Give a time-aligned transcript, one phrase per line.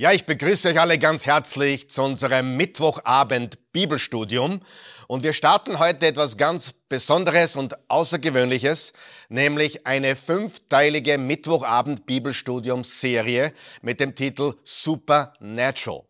[0.00, 4.62] Ja, ich begrüße euch alle ganz herzlich zu unserem Mittwochabend Bibelstudium.
[5.08, 8.94] Und wir starten heute etwas ganz Besonderes und Außergewöhnliches,
[9.28, 13.52] nämlich eine fünfteilige Mittwochabend Bibelstudium-Serie
[13.82, 16.04] mit dem Titel Supernatural.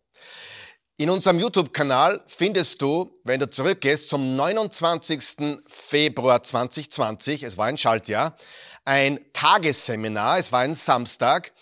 [0.97, 5.59] In unserem YouTube-Kanal findest du, wenn du zurückgehst zum 29.
[5.67, 8.37] Februar 2020, es war ein Schaltjahr,
[8.85, 11.53] ein Tagesseminar, es war ein Samstag,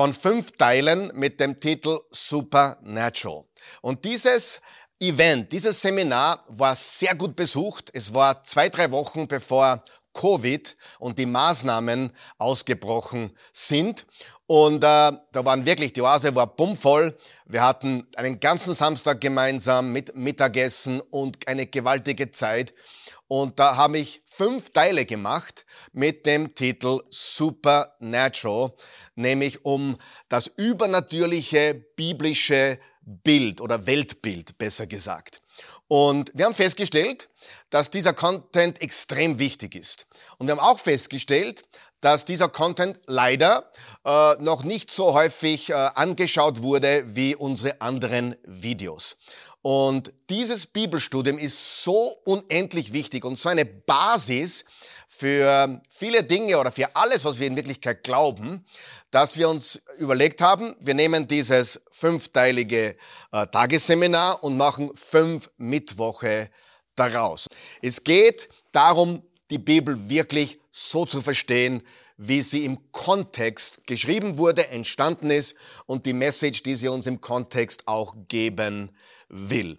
[0.00, 3.44] von fünf Teilen mit dem Titel Supernatural.
[3.82, 4.62] Und dieses
[4.98, 7.90] Event, dieses Seminar war sehr gut besucht.
[7.92, 9.82] Es war zwei, drei Wochen bevor
[10.14, 14.06] Covid und die Maßnahmen ausgebrochen sind.
[14.46, 17.14] Und äh, da waren wirklich, die Oase war bummvoll.
[17.44, 22.72] Wir hatten einen ganzen Samstag gemeinsam mit Mittagessen und eine gewaltige Zeit.
[23.30, 28.72] Und da habe ich fünf Teile gemacht mit dem Titel Supernatural,
[29.14, 29.98] nämlich um
[30.28, 35.42] das übernatürliche biblische Bild oder Weltbild, besser gesagt.
[35.86, 37.28] Und wir haben festgestellt,
[37.70, 40.08] dass dieser Content extrem wichtig ist.
[40.38, 41.62] Und wir haben auch festgestellt,
[42.00, 43.70] dass dieser Content leider
[44.04, 49.16] äh, noch nicht so häufig äh, angeschaut wurde wie unsere anderen Videos.
[49.62, 54.64] Und dieses Bibelstudium ist so unendlich wichtig und so eine Basis
[55.06, 58.64] für viele Dinge oder für alles, was wir in Wirklichkeit glauben,
[59.10, 62.96] dass wir uns überlegt haben, wir nehmen dieses fünfteilige
[63.32, 66.50] äh, Tagesseminar und machen fünf Mittwoche
[66.94, 67.46] daraus.
[67.82, 71.82] Es geht darum, die Bibel wirklich so zu verstehen,
[72.22, 75.54] wie sie im Kontext geschrieben wurde, entstanden ist
[75.86, 78.90] und die Message, die sie uns im Kontext auch geben
[79.30, 79.78] will.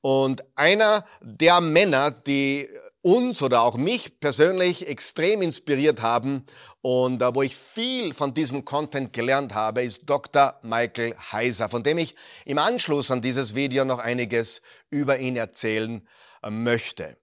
[0.00, 2.68] Und einer der Männer, die
[3.02, 6.44] uns oder auch mich persönlich extrem inspiriert haben
[6.80, 10.60] und äh, wo ich viel von diesem Content gelernt habe, ist Dr.
[10.62, 16.06] Michael Heiser, von dem ich im Anschluss an dieses Video noch einiges über ihn erzählen
[16.42, 17.16] äh, möchte.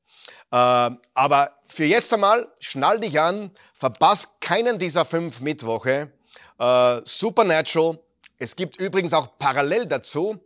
[0.51, 6.11] Äh, aber für jetzt einmal, schnall dich an, verpass keinen dieser fünf Mittwoche.
[6.59, 7.99] Äh, Supernatural.
[8.39, 10.39] Es gibt übrigens auch parallel dazu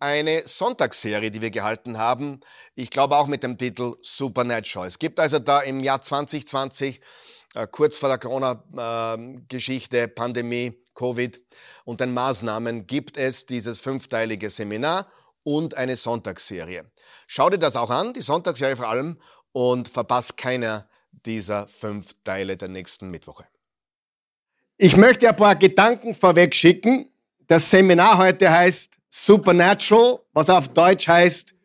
[0.00, 2.40] eine Sonntagsserie, die wir gehalten haben.
[2.74, 4.86] Ich glaube auch mit dem Titel Supernatural.
[4.86, 7.00] Es gibt also da im Jahr 2020,
[7.54, 11.40] äh, kurz vor der Corona-Geschichte, Pandemie, Covid
[11.84, 15.06] und den Maßnahmen, gibt es dieses fünfteilige Seminar
[15.42, 16.90] und eine Sonntagsserie.
[17.26, 19.20] Schau dir das auch an, die Sonntagsserie vor allem,
[19.58, 20.86] und verpasst keiner
[21.26, 23.44] dieser fünf Teile der nächsten Mittwoche.
[24.76, 27.10] Ich möchte ein paar Gedanken vorweg schicken.
[27.48, 31.56] Das Seminar heute heißt Supernatural, was auf Deutsch heißt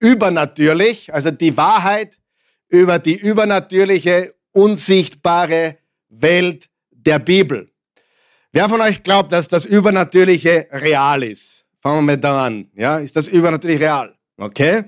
[0.00, 2.18] übernatürlich, also die Wahrheit
[2.68, 7.70] über die übernatürliche, unsichtbare Welt der Bibel.
[8.50, 11.64] Wer von euch glaubt, dass das Übernatürliche real ist?
[11.80, 12.72] Fangen wir mal da an.
[12.74, 14.16] Ja, ist das Übernatürliche real?
[14.36, 14.82] Okay.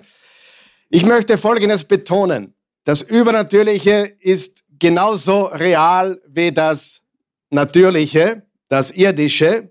[0.90, 2.54] Ich möchte Folgendes betonen.
[2.84, 7.02] Das Übernatürliche ist genauso real wie das
[7.50, 9.70] Natürliche, das Irdische.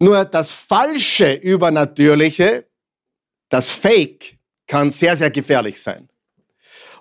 [0.00, 2.66] Nur das falsche Übernatürliche,
[3.48, 6.08] das Fake, kann sehr, sehr gefährlich sein.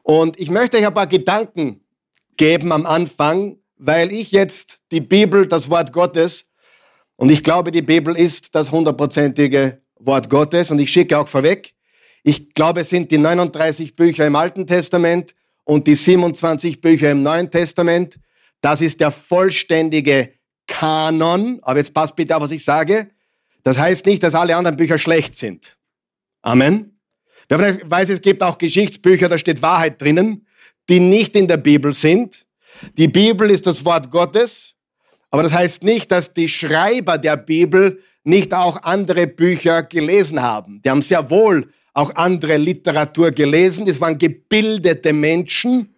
[0.04, 1.84] Und ich möchte euch ein paar Gedanken
[2.38, 6.46] geben am Anfang, weil ich jetzt die Bibel, das Wort Gottes,
[7.16, 11.76] und ich glaube, die Bibel ist das hundertprozentige Wort Gottes, und ich schicke auch vorweg,
[12.24, 17.24] ich glaube, es sind die 39 Bücher im Alten Testament und die 27 Bücher im
[17.24, 18.20] Neuen Testament.
[18.62, 20.34] Das ist der vollständige
[20.68, 21.60] Kanon.
[21.62, 23.10] Aber jetzt passt bitte auf, was ich sage.
[23.64, 25.78] Das heißt nicht, dass alle anderen Bücher schlecht sind.
[26.42, 27.00] Amen.
[27.48, 30.46] Wer weiß, es gibt auch Geschichtsbücher, da steht Wahrheit drinnen,
[30.88, 32.46] die nicht in der Bibel sind.
[32.98, 34.76] Die Bibel ist das Wort Gottes.
[35.32, 40.82] Aber das heißt nicht, dass die Schreiber der Bibel nicht auch andere Bücher gelesen haben.
[40.82, 43.86] Die haben sehr wohl auch andere Literatur gelesen.
[43.86, 45.94] Das waren gebildete Menschen.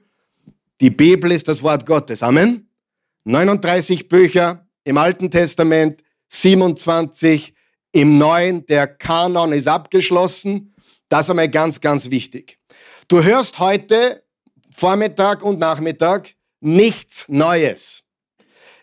[0.79, 2.24] Die Bibel ist das Wort Gottes.
[2.24, 2.68] Amen.
[3.24, 7.53] 39 Bücher im Alten Testament, 27
[7.91, 8.65] im Neuen.
[8.65, 10.74] Der Kanon ist abgeschlossen.
[11.10, 12.57] Das ist einmal ganz, ganz wichtig.
[13.07, 14.24] Du hörst heute
[14.71, 18.04] Vormittag und Nachmittag nichts Neues.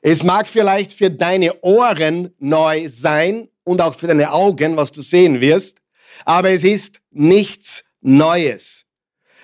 [0.03, 5.03] Es mag vielleicht für deine Ohren neu sein und auch für deine Augen, was du
[5.03, 5.79] sehen wirst
[6.25, 8.85] aber es ist nichts Neues.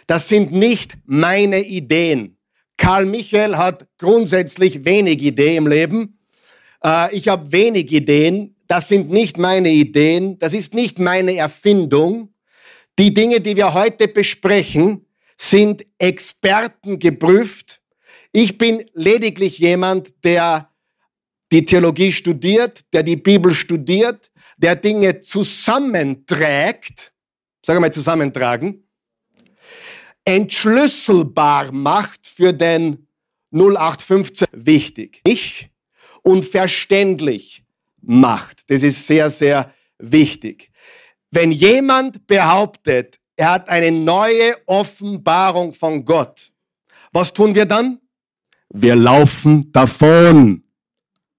[0.07, 2.39] Das sind nicht meine Ideen.
[2.77, 6.19] Karl Michael hat grundsätzlich wenig Ideen im Leben.
[6.85, 8.57] Äh, ich habe wenig Ideen.
[8.67, 10.39] Das sind nicht meine Ideen.
[10.39, 12.35] Das ist nicht meine Erfindung.
[12.99, 15.07] Die Dinge, die wir heute besprechen,
[15.37, 17.81] sind Experten geprüft.
[18.33, 20.71] Ich bin lediglich jemand, der
[21.53, 27.13] die Theologie studiert, der die Bibel studiert, der Dinge zusammenträgt,
[27.65, 28.87] sagen wir mal zusammentragen,
[30.25, 33.07] entschlüsselbar macht für den
[33.53, 35.21] 0815 wichtig.
[35.25, 35.71] Ich
[36.23, 37.65] und verständlich
[38.01, 38.69] macht.
[38.69, 40.71] Das ist sehr, sehr wichtig.
[41.31, 46.53] Wenn jemand behauptet, er hat eine neue Offenbarung von Gott,
[47.13, 47.99] was tun wir dann?
[48.69, 50.65] Wir laufen davon.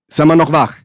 [0.08, 0.76] Sind wir noch wach?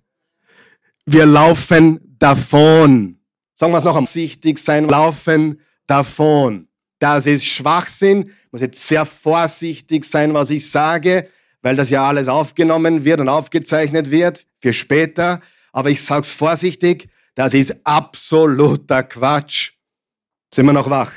[1.07, 3.20] Wir laufen davon.
[3.61, 6.67] Sagen wir es noch am sichtig sein, laufen davon.
[6.99, 8.31] Das ist Schwachsinn.
[8.47, 11.29] Ich muss jetzt sehr vorsichtig sein, was ich sage,
[11.61, 15.43] weil das ja alles aufgenommen wird und aufgezeichnet wird für später.
[15.73, 19.73] Aber ich sage es vorsichtig, das ist absoluter Quatsch.
[20.55, 21.13] Sind wir noch wach?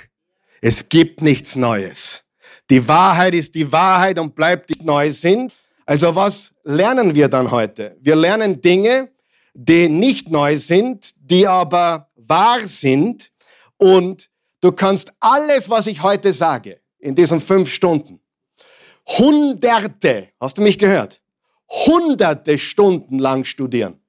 [0.60, 2.26] Es gibt nichts Neues.
[2.70, 5.54] Die Wahrheit ist die Wahrheit und bleibt nicht neu sind.
[5.86, 7.96] Also was lernen wir dann heute?
[8.02, 9.12] Wir lernen Dinge,
[9.54, 13.32] die nicht neu sind, die aber wahr sind.
[13.78, 14.30] Und
[14.62, 18.20] du kannst alles, was ich heute sage, in diesen fünf Stunden,
[19.06, 21.22] hunderte, hast du mich gehört?
[21.70, 24.00] Hunderte Stunden lang studieren.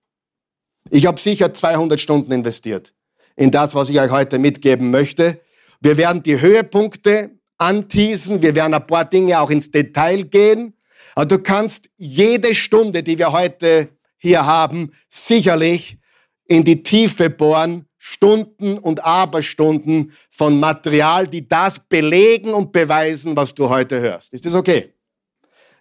[0.90, 2.94] Ich habe sicher 200 Stunden investiert
[3.36, 5.40] in das, was ich euch heute mitgeben möchte.
[5.80, 10.74] Wir werden die Höhepunkte anteasen, wir werden ein paar Dinge auch ins Detail gehen.
[11.14, 13.88] Aber du kannst jede Stunde, die wir heute
[14.18, 15.98] hier haben, sicherlich
[16.46, 23.54] in die Tiefe bohren, Stunden und Aberstunden von Material, die das belegen und beweisen, was
[23.54, 24.34] du heute hörst.
[24.34, 24.92] Ist das okay?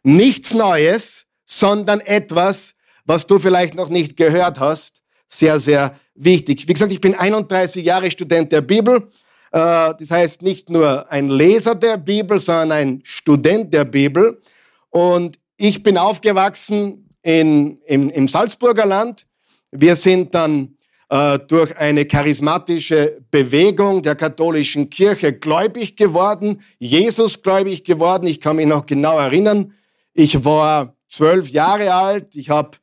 [0.03, 5.01] Nichts Neues, sondern etwas, was du vielleicht noch nicht gehört hast.
[5.27, 6.65] Sehr, sehr wichtig.
[6.65, 9.09] Wie gesagt, ich bin 31 Jahre Student der Bibel.
[9.51, 14.39] Äh, das heißt nicht nur ein Leser der Bibel, sondern ein Student der Bibel.
[14.91, 19.25] Und ich bin aufgewachsen in, im, im Salzburger Land.
[19.71, 20.77] Wir sind dann
[21.13, 28.25] äh, durch eine charismatische Bewegung der katholischen Kirche gläubig geworden, Jesus gläubig geworden.
[28.25, 29.73] Ich kann mich noch genau erinnern.
[30.15, 32.77] Ich war zwölf Jahre alt, ich habe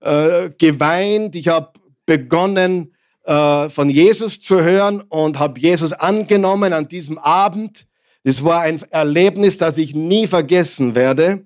[0.00, 1.72] äh, geweint, ich habe
[2.06, 2.94] begonnen,
[3.24, 7.86] äh, von Jesus zu hören und habe Jesus angenommen an diesem Abend.
[8.22, 11.44] Das war ein Erlebnis, das ich nie vergessen werde.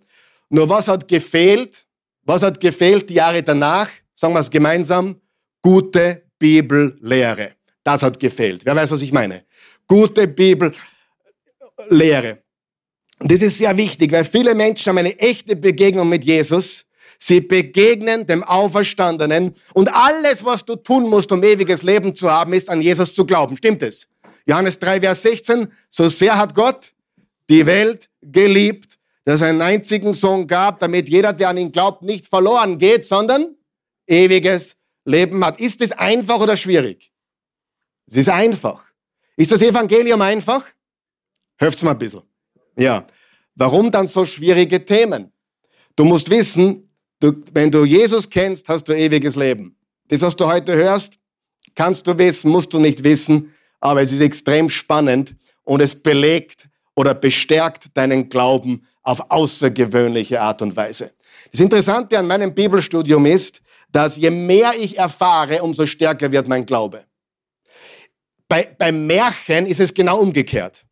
[0.50, 1.84] Nur was hat gefehlt?
[2.22, 3.88] Was hat gefehlt die Jahre danach?
[4.14, 5.16] Sagen wir es gemeinsam.
[5.62, 7.52] Gute Bibellehre.
[7.82, 8.64] Das hat gefehlt.
[8.64, 9.44] Wer weiß, was ich meine?
[9.86, 10.78] Gute Bibellehre.
[13.20, 16.86] Das ist sehr wichtig, weil viele Menschen haben eine echte Begegnung mit Jesus
[17.18, 22.52] Sie begegnen dem Auferstandenen und alles, was du tun musst, um ewiges Leben zu haben,
[22.52, 23.56] ist an Jesus zu glauben.
[23.56, 24.06] Stimmt es?
[24.46, 25.68] Johannes 3, Vers 16.
[25.90, 26.92] So sehr hat Gott
[27.50, 32.02] die Welt geliebt, dass er einen einzigen Sohn gab, damit jeder, der an ihn glaubt,
[32.02, 33.56] nicht verloren geht, sondern
[34.06, 34.76] ewiges
[35.08, 35.60] Leben hat.
[35.60, 37.12] Ist es einfach oder schwierig?
[38.06, 38.84] Es ist einfach.
[39.36, 40.64] Ist das Evangelium einfach?
[41.56, 42.22] Hört's mal ein bisschen.
[42.76, 43.06] Ja.
[43.54, 45.32] Warum dann so schwierige Themen?
[45.96, 46.88] Du musst wissen,
[47.20, 49.76] Du, wenn du Jesus kennst, hast du ewiges Leben.
[50.08, 51.18] Das, was du heute hörst,
[51.74, 55.34] kannst du wissen, musst du nicht wissen, aber es ist extrem spannend
[55.64, 61.12] und es belegt oder bestärkt deinen Glauben auf außergewöhnliche Art und Weise.
[61.50, 66.66] Das Interessante an meinem Bibelstudium ist, dass je mehr ich erfahre, umso stärker wird mein
[66.66, 67.04] Glaube.
[68.48, 70.84] Bei, beim Märchen ist es genau umgekehrt.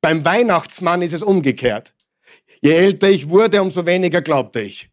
[0.00, 1.94] Beim Weihnachtsmann ist es umgekehrt.
[2.60, 4.90] Je älter ich wurde, umso weniger glaubte ich.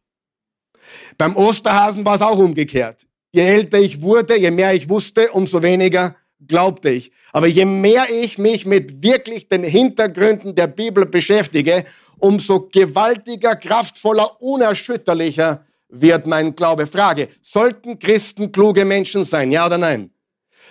[1.17, 3.07] Beim Osterhasen war es auch umgekehrt.
[3.31, 7.11] Je älter ich wurde, je mehr ich wusste, umso weniger glaubte ich.
[7.31, 11.85] Aber je mehr ich mich mit wirklich den Hintergründen der Bibel beschäftige,
[12.19, 16.87] umso gewaltiger, kraftvoller, unerschütterlicher wird mein Glaube.
[16.87, 19.51] Frage, sollten Christen kluge Menschen sein?
[19.51, 20.11] Ja oder nein?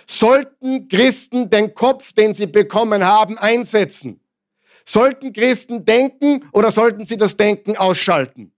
[0.07, 4.19] Sollten Christen den Kopf, den sie bekommen haben, einsetzen?
[4.83, 8.51] Sollten Christen denken oder sollten sie das Denken ausschalten?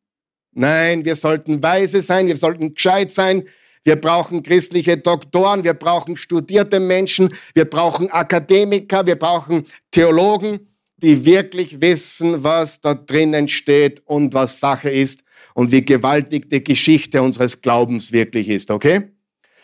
[0.53, 3.43] Nein, wir sollten weise sein, wir sollten gescheit sein.
[3.83, 11.25] Wir brauchen christliche Doktoren, wir brauchen studierte Menschen, wir brauchen Akademiker, wir brauchen Theologen, die
[11.25, 15.22] wirklich wissen, was da drinnen steht und was Sache ist
[15.53, 19.11] und wie gewaltig die Geschichte unseres Glaubens wirklich ist, okay?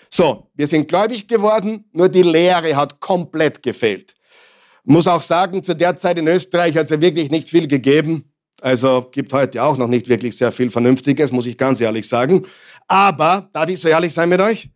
[0.10, 4.13] So, wir sind gläubig geworden, nur die Lehre hat komplett gefehlt.
[4.84, 8.34] Muss auch sagen, zu der Zeit in Österreich hat es ja wirklich nicht viel gegeben.
[8.62, 12.46] Also gibt heute auch noch nicht wirklich sehr viel Vernünftiges, muss ich ganz ehrlich sagen.
[12.88, 14.69] Aber, darf ich so ehrlich sein mit euch?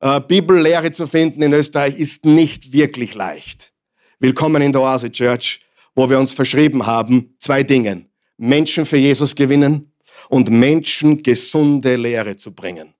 [0.00, 3.72] Äh, Bibellehre zu finden in Österreich ist nicht wirklich leicht.
[4.18, 5.60] Willkommen in der Oase Church,
[5.94, 8.10] wo wir uns verschrieben haben, zwei Dingen.
[8.38, 9.89] Menschen für Jesus gewinnen
[10.30, 12.94] und Menschen gesunde Lehre zu bringen.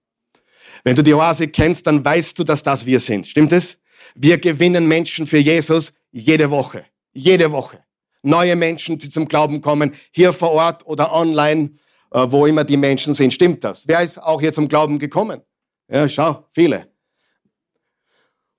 [0.82, 3.26] Wenn du die Oase kennst, dann weißt du, dass das wir sind.
[3.26, 3.78] Stimmt es?
[4.14, 6.84] Wir gewinnen Menschen für Jesus jede Woche.
[7.12, 7.78] Jede Woche.
[8.22, 11.70] Neue Menschen, die zum Glauben kommen, hier vor Ort oder online,
[12.10, 13.32] äh, wo immer die Menschen sind.
[13.32, 13.86] Stimmt das?
[13.86, 15.40] Wer ist auch hier zum Glauben gekommen?
[15.88, 16.88] Ja, schau, viele.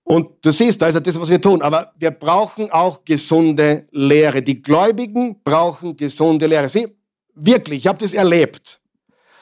[0.04, 1.62] Und du siehst, da ist ja das, was wir tun.
[1.62, 4.42] Aber wir brauchen auch gesunde Lehre.
[4.42, 6.70] Die Gläubigen brauchen gesunde Lehre.
[6.70, 6.88] Sie,
[7.36, 8.80] wirklich, ich habe das erlebt.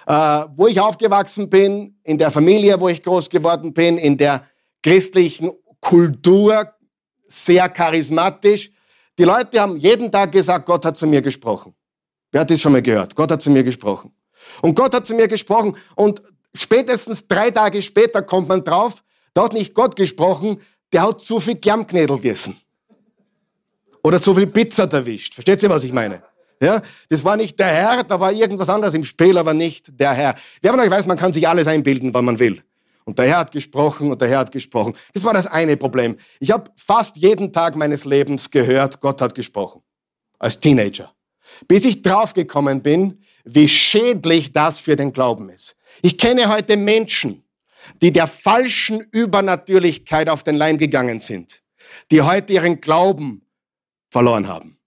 [0.08, 0.14] Äh,
[0.56, 4.44] wo ich aufgewachsen bin, in der Familie, wo ich groß geworden bin, in der
[4.82, 6.74] christlichen Kultur,
[7.28, 8.72] sehr charismatisch.
[9.20, 11.76] Die Leute haben jeden Tag gesagt, Gott hat zu mir gesprochen.
[12.32, 13.16] Wer hat das schon mal gehört?
[13.16, 14.12] Gott hat zu mir gesprochen.
[14.62, 16.24] Und Gott hat zu mir gesprochen und
[16.56, 19.04] spätestens drei Tage später kommt man drauf,
[19.34, 22.60] da hat nicht Gott gesprochen, der hat zu viel Germknädel gegessen.
[24.04, 25.34] Oder zu viel Pizza erwischt.
[25.34, 26.24] Versteht ihr, was ich meine?
[26.62, 30.14] Ja, das war nicht der Herr, da war irgendwas anderes im Spiel, aber nicht der
[30.14, 30.36] Herr.
[30.62, 32.62] Wer von euch weiß, man kann sich alles einbilden, wann man will.
[33.06, 34.94] Und der Herr hat gesprochen und der Herr hat gesprochen.
[35.14, 36.18] Das war das eine Problem.
[36.40, 39.82] Ich habe fast jeden Tag meines Lebens gehört, Gott hat gesprochen.
[40.38, 41.14] Als Teenager.
[41.68, 45.76] Bis ich draufgekommen bin, wie schädlich das für den Glauben ist.
[46.02, 47.44] Ich kenne heute Menschen,
[48.02, 51.64] die der falschen Übernatürlichkeit auf den Leim gegangen sind,
[52.12, 53.46] die heute ihren Glauben
[54.10, 54.79] verloren haben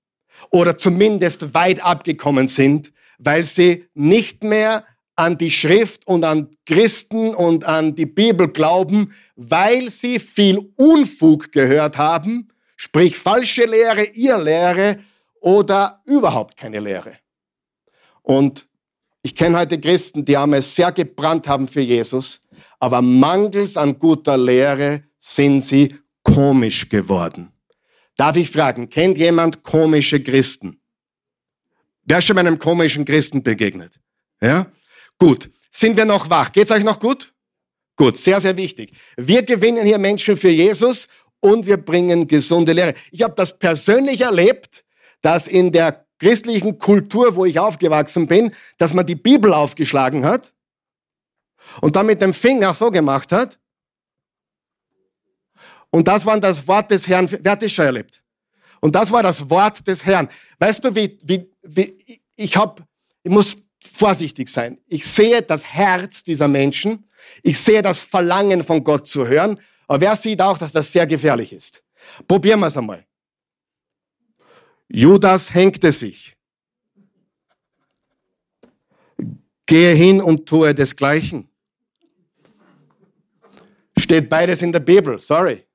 [0.52, 4.85] oder zumindest weit abgekommen sind, weil sie nicht mehr
[5.16, 11.52] an die Schrift und an Christen und an die Bibel glauben, weil sie viel Unfug
[11.52, 15.00] gehört haben, sprich falsche Lehre, ihr Lehre
[15.40, 17.14] oder überhaupt keine Lehre.
[18.23, 18.66] Und
[19.23, 22.40] ich kenne heute Christen, die haben es sehr gebrannt haben für Jesus,
[22.78, 27.52] aber mangels an guter Lehre sind sie komisch geworden.
[28.16, 30.81] Darf ich fragen, kennt jemand komische Christen?
[32.04, 34.00] Wer ist schon einem komischen Christen begegnet?
[34.40, 34.66] Ja?
[35.19, 35.50] Gut.
[35.71, 36.52] Sind wir noch wach?
[36.52, 37.33] Geht's euch noch gut?
[37.97, 38.92] Gut, sehr, sehr wichtig.
[39.16, 41.09] Wir gewinnen hier Menschen für Jesus
[41.40, 42.95] und wir bringen gesunde Lehre.
[43.11, 44.85] Ich habe das persönlich erlebt,
[45.23, 50.52] dass in der christlichen Kultur, wo ich aufgewachsen bin, dass man die Bibel aufgeschlagen hat
[51.81, 53.59] und dann mit dem Finger so gemacht hat.
[55.93, 57.31] Und das war das Wort des Herrn.
[57.31, 58.23] Wer hat das schon erlebt?
[58.81, 60.29] Und das war das Wort des Herrn.
[60.59, 62.83] Weißt du, wie, wie, wie ich habe,
[63.23, 63.57] ich muss
[63.93, 64.79] vorsichtig sein.
[64.89, 67.09] Ich sehe das Herz dieser Menschen.
[67.43, 69.61] Ich sehe das Verlangen von Gott zu hören.
[69.87, 71.83] Aber wer sieht auch, dass das sehr gefährlich ist?
[72.27, 73.07] Probieren wir es einmal.
[74.89, 76.35] Judas hängte sich.
[79.67, 81.49] Gehe hin und tue desgleichen.
[83.99, 85.67] Steht beides in der Bibel, sorry.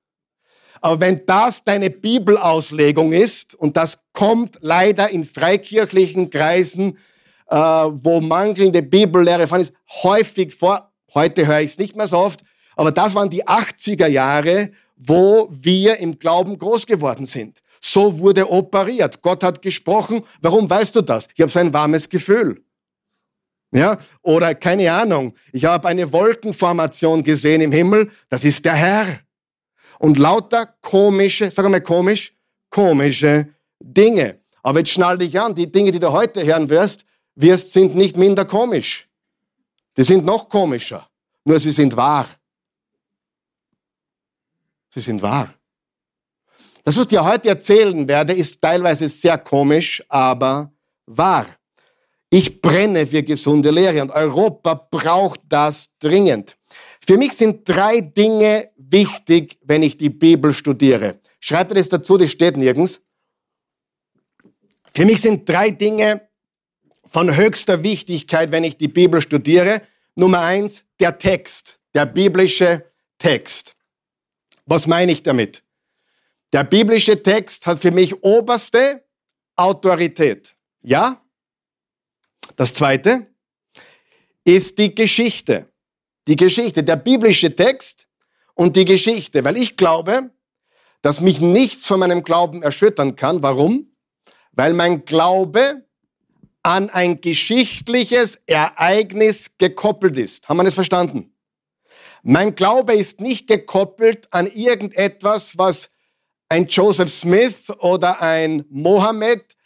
[0.81, 6.97] Aber wenn das deine Bibelauslegung ist, und das kommt leider in freikirchlichen Kreisen,
[7.49, 12.17] äh, wo mangelnde Bibellehre von ist, häufig vor, heute höre ich es nicht mehr so
[12.17, 12.41] oft,
[12.75, 17.61] aber das waren die 80er Jahre, wo wir im Glauben groß geworden sind.
[17.81, 19.21] So wurde operiert.
[19.21, 20.21] Gott hat gesprochen.
[20.41, 21.27] Warum weißt du das?
[21.35, 22.63] Ich habe so ein warmes Gefühl.
[23.71, 29.19] Ja, oder keine Ahnung, ich habe eine Wolkenformation gesehen im Himmel, das ist der Herr.
[29.99, 32.33] Und lauter komische, sag mal komisch,
[32.69, 34.39] komische Dinge.
[34.63, 38.17] Aber jetzt schnall dich an, die Dinge, die du heute hören wirst, wirst, sind nicht
[38.17, 39.07] minder komisch.
[39.95, 41.07] Die sind noch komischer.
[41.43, 42.27] Nur sie sind wahr.
[44.93, 45.53] Sie sind wahr.
[46.83, 50.71] Das, was ich dir heute erzählen werde, ist teilweise sehr komisch, aber
[51.05, 51.45] wahr.
[52.29, 56.56] Ich brenne für gesunde Lehre und Europa braucht das dringend.
[57.07, 61.21] Für mich sind drei Dinge wichtig, wenn ich die Bibel studiere.
[61.39, 62.99] Schreibt ihr das dazu, das steht nirgends.
[64.93, 66.27] Für mich sind drei Dinge
[67.05, 69.83] von höchster Wichtigkeit, wenn ich die Bibel studiere.
[70.15, 73.77] Nummer eins, der Text, der biblische Text.
[74.65, 75.63] Was meine ich damit?
[76.51, 79.05] Der biblische Text hat für mich oberste
[79.55, 80.57] Autorität.
[80.81, 81.25] Ja?
[82.57, 83.27] Das zweite
[84.43, 85.71] ist die Geschichte.
[86.27, 88.07] Die Geschichte, der biblische Text
[88.53, 90.31] und die Geschichte, weil ich glaube,
[91.01, 93.41] dass mich nichts von meinem Glauben erschüttern kann.
[93.43, 93.95] Warum?
[94.51, 95.85] Weil mein Glaube
[96.63, 100.49] an ein geschichtliches Ereignis gekoppelt ist.
[100.49, 101.33] Haben wir das verstanden?
[102.23, 105.89] Mein Glaube ist nicht gekoppelt an irgendetwas, was
[106.49, 109.56] ein Joseph Smith oder ein Mohammed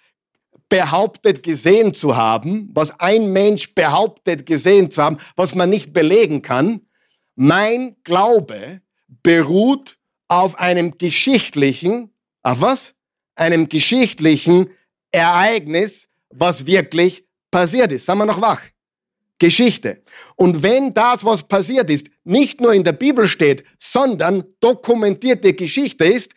[0.71, 6.41] behauptet gesehen zu haben, was ein Mensch behauptet gesehen zu haben, was man nicht belegen
[6.41, 6.87] kann.
[7.35, 8.81] Mein Glaube
[9.21, 9.97] beruht
[10.29, 12.93] auf einem geschichtlichen, auf was?
[13.35, 14.69] Einem geschichtlichen
[15.11, 18.05] Ereignis, was wirklich passiert ist.
[18.05, 18.61] Sagen wir noch wach.
[19.39, 20.01] Geschichte.
[20.37, 26.05] Und wenn das, was passiert ist, nicht nur in der Bibel steht, sondern dokumentierte Geschichte
[26.05, 26.31] ist,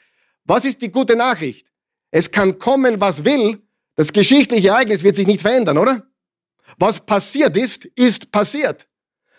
[0.44, 1.68] was ist die gute Nachricht?
[2.10, 3.63] Es kann kommen, was will,
[3.96, 6.02] das geschichtliche Ereignis wird sich nicht verändern, oder?
[6.78, 8.88] Was passiert ist, ist passiert.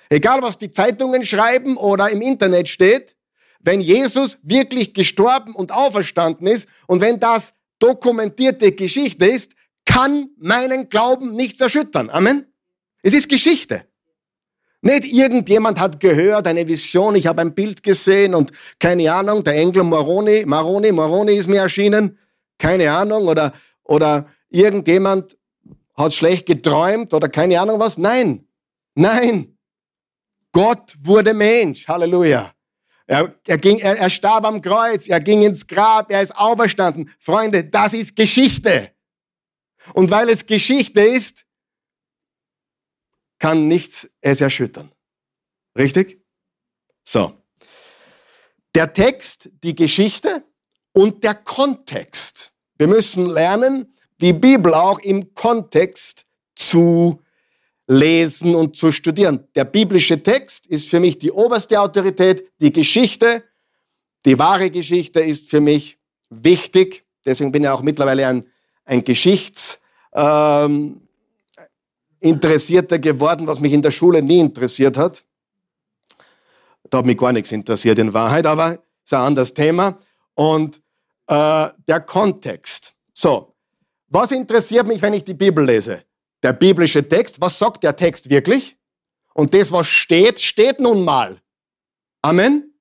[0.10, 3.18] Egal, was die Zeitungen schreiben oder im Internet steht,
[3.60, 9.54] wenn Jesus wirklich gestorben und auferstanden ist und wenn das dokumentierte Geschichte ist,
[9.86, 12.10] kann meinen Glauben nichts erschüttern.
[12.10, 12.46] Amen.
[13.02, 13.86] Es ist Geschichte.
[14.82, 19.56] Nicht irgendjemand hat gehört, eine Vision, ich habe ein Bild gesehen und keine Ahnung, der
[19.56, 22.20] Engel Moroni, Maroni, Moroni ist mir erschienen,
[22.60, 23.52] keine Ahnung, oder,
[23.84, 25.38] oder irgendjemand
[25.96, 27.98] hat schlecht geträumt oder keine Ahnung was.
[27.98, 28.48] Nein,
[28.96, 29.58] nein.
[30.52, 31.88] Gott wurde Mensch.
[31.88, 32.54] Halleluja.
[33.08, 37.12] Er, er, ging, er, er starb am Kreuz, er ging ins Grab, er ist auferstanden.
[37.20, 38.92] Freunde, das ist Geschichte.
[39.94, 41.46] Und weil es Geschichte ist,
[43.38, 44.92] kann nichts es erschüttern.
[45.78, 46.26] Richtig?
[47.04, 47.38] So.
[48.74, 50.44] Der Text, die Geschichte
[50.94, 52.54] und der Kontext.
[52.78, 57.22] Wir müssen lernen, die Bibel auch im Kontext zu
[57.88, 59.48] lesen und zu studieren.
[59.56, 62.52] Der biblische Text ist für mich die oberste Autorität.
[62.60, 63.44] Die Geschichte,
[64.26, 67.06] die wahre Geschichte ist für mich wichtig.
[67.26, 68.46] Deswegen bin ich auch mittlerweile ein,
[68.86, 69.80] ein Geschichts,
[70.14, 71.02] ähm,
[73.00, 75.24] geworden, was mich in der Schule nie interessiert hat.
[76.90, 79.98] Da hat mich gar nichts interessiert in Wahrheit, aber ist ein anderes Thema.
[80.34, 80.82] Und
[81.28, 82.94] äh, der Kontext.
[83.14, 83.55] So,
[84.16, 86.04] was interessiert mich, wenn ich die Bibel lese?
[86.42, 87.40] Der biblische Text.
[87.42, 88.78] Was sagt der Text wirklich?
[89.34, 91.42] Und das, was steht, steht nun mal.
[92.22, 92.74] Amen.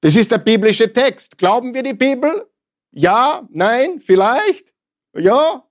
[0.00, 1.36] Das ist der biblische Text.
[1.36, 2.50] Glauben wir die Bibel?
[2.90, 4.72] Ja, nein, vielleicht?
[5.14, 5.64] Ja.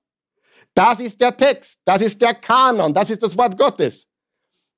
[0.75, 1.79] Das ist der Text.
[1.83, 2.93] Das ist der Kanon.
[2.93, 4.07] Das ist das Wort Gottes.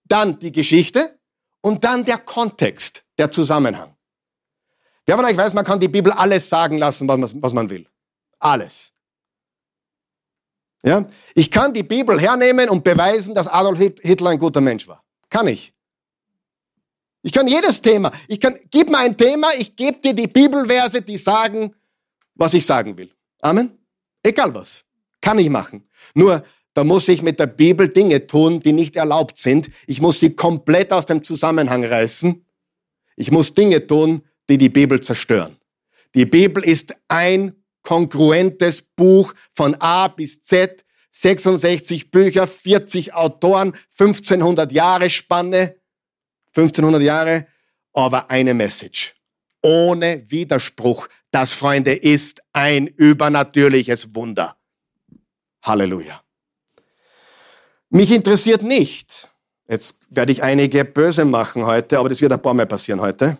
[0.06, 1.20] Dann die Geschichte
[1.62, 3.94] und dann der Kontext, der Zusammenhang.
[5.06, 7.86] Wer von euch weiß, man kann die Bibel alles sagen lassen, was man will.
[8.40, 8.94] Alles.
[10.83, 11.05] Ja?
[11.35, 15.03] Ich kann die Bibel hernehmen und beweisen, dass Adolf Hitler ein guter Mensch war.
[15.29, 15.74] Kann ich.
[17.22, 18.11] Ich kann jedes Thema.
[18.27, 21.75] Ich kann, gib mir ein Thema, ich gebe dir die Bibelverse, die sagen,
[22.35, 23.11] was ich sagen will.
[23.42, 23.77] Amen.
[24.24, 24.85] Egal was.
[25.22, 25.87] Kann ich machen.
[26.13, 29.70] Nur, da muss ich mit der Bibel Dinge tun, die nicht erlaubt sind.
[29.85, 32.46] Ich muss sie komplett aus dem Zusammenhang reißen.
[33.18, 35.57] Ich muss Dinge tun, die die Bibel zerstören.
[36.15, 44.72] Die Bibel ist ein kongruentes Buch von A bis Z, 66 Bücher, 40 Autoren, 1500
[44.72, 45.75] Jahre Spanne,
[46.55, 47.48] 1500 Jahre,
[47.94, 49.15] aber eine Message.
[49.61, 51.07] Ohne Widerspruch.
[51.31, 54.55] Das, Freunde, ist ein übernatürliches Wunder.
[55.61, 56.24] Halleluja.
[57.89, 59.27] Mich interessiert nicht,
[59.68, 63.37] jetzt werde ich einige böse machen heute, aber das wird ein paar Mal passieren heute.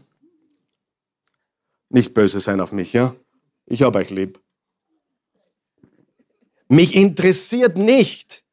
[1.90, 3.16] Nicht böse sein auf mich, ja?
[3.70, 4.42] Ich habe euch lieb.
[6.68, 8.44] Mich interessiert nicht.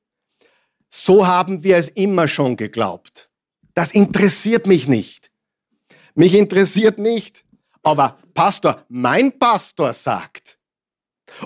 [0.91, 3.31] So haben wir es immer schon geglaubt.
[3.75, 5.31] Das interessiert mich nicht.
[6.15, 7.45] Mich interessiert nicht.
[7.83, 10.59] Aber Pastor, mein Pastor sagt.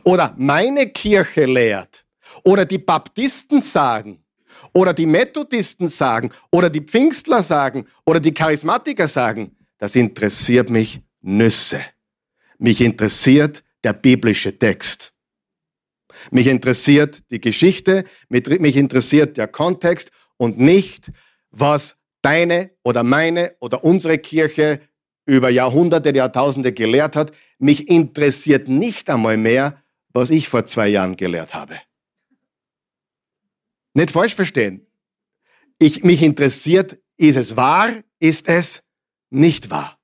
[0.05, 2.05] Oder meine Kirche lehrt.
[2.45, 4.25] Oder die Baptisten sagen.
[4.73, 6.31] Oder die Methodisten sagen.
[6.53, 7.87] Oder die Pfingstler sagen.
[8.05, 9.57] Oder die Charismatiker sagen.
[9.79, 11.81] Das interessiert mich Nüsse.
[12.61, 15.15] Mich interessiert der biblische Text.
[16.31, 21.11] Mich interessiert die Geschichte, mich interessiert der Kontext und nicht,
[21.51, 24.81] was deine oder meine oder unsere Kirche
[25.25, 27.33] über Jahrhunderte, Jahrtausende gelehrt hat.
[27.59, 31.81] Mich interessiert nicht einmal mehr, was ich vor zwei Jahren gelehrt habe.
[33.95, 34.87] Nicht falsch verstehen.
[35.79, 38.83] Ich, mich interessiert, ist es wahr, ist es
[39.31, 40.00] nicht wahr.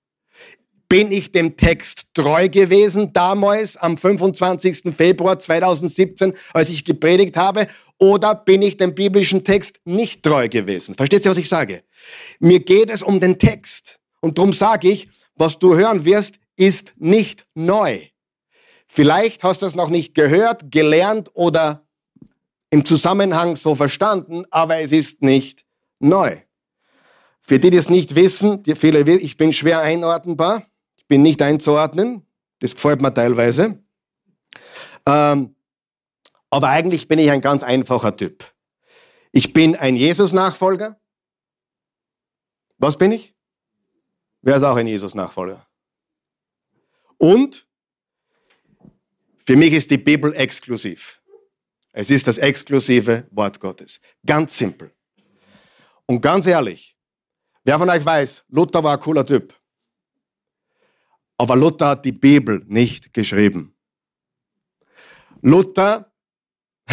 [0.89, 4.95] Bin ich dem Text treu gewesen damals am 25.
[4.97, 7.67] Februar 2017, als ich gepredigt habe?
[7.99, 10.95] Oder bin ich dem biblischen Text nicht treu gewesen?
[10.95, 11.83] Versteht ihr, was ich sage?
[12.39, 13.99] Mir geht es um den Text.
[14.21, 18.01] Und darum sage ich, was du hören wirst, ist nicht neu.
[18.87, 21.87] Vielleicht hast du es noch nicht gehört, gelernt oder
[22.71, 25.65] im Zusammenhang so verstanden, aber es ist nicht
[25.99, 26.39] neu.
[27.41, 30.67] Für die, die es nicht wissen, die viele, ich bin schwer einordnbar
[31.09, 32.27] bin nicht einzuordnen.
[32.61, 33.83] Das gefällt mir teilweise.
[35.07, 35.57] Ähm,
[36.51, 38.45] aber eigentlich bin ich ein ganz einfacher Typ.
[39.33, 41.01] Ich bin ein Jesus-Nachfolger.
[42.79, 43.35] Was bin ich?
[44.43, 45.67] Wer ist auch ein Jesus-Nachfolger?
[47.19, 47.67] Und
[49.45, 51.23] für mich ist die Bibel exklusiv.
[51.93, 54.01] Es ist das exklusive Wort Gottes.
[54.25, 54.93] Ganz simpel.
[56.05, 56.97] Und ganz ehrlich,
[57.65, 59.56] wer von euch weiß, Luther war ein cooler Typ.
[61.39, 63.75] Aber Luther hat die Bibel nicht geschrieben.
[65.43, 66.13] Luther,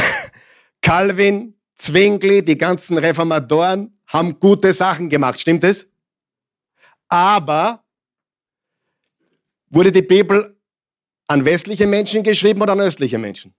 [0.82, 5.88] Calvin, Zwingli, die ganzen Reformatoren haben gute Sachen gemacht, stimmt es?
[7.08, 7.84] Aber
[9.70, 10.60] wurde die Bibel
[11.28, 13.54] an westliche Menschen geschrieben oder an östliche Menschen?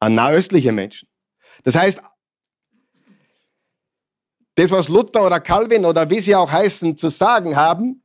[0.00, 1.08] An nahöstliche Menschen.
[1.62, 2.00] Das heißt,
[4.56, 8.02] das, was Luther oder Calvin oder wie sie auch heißen, zu sagen haben,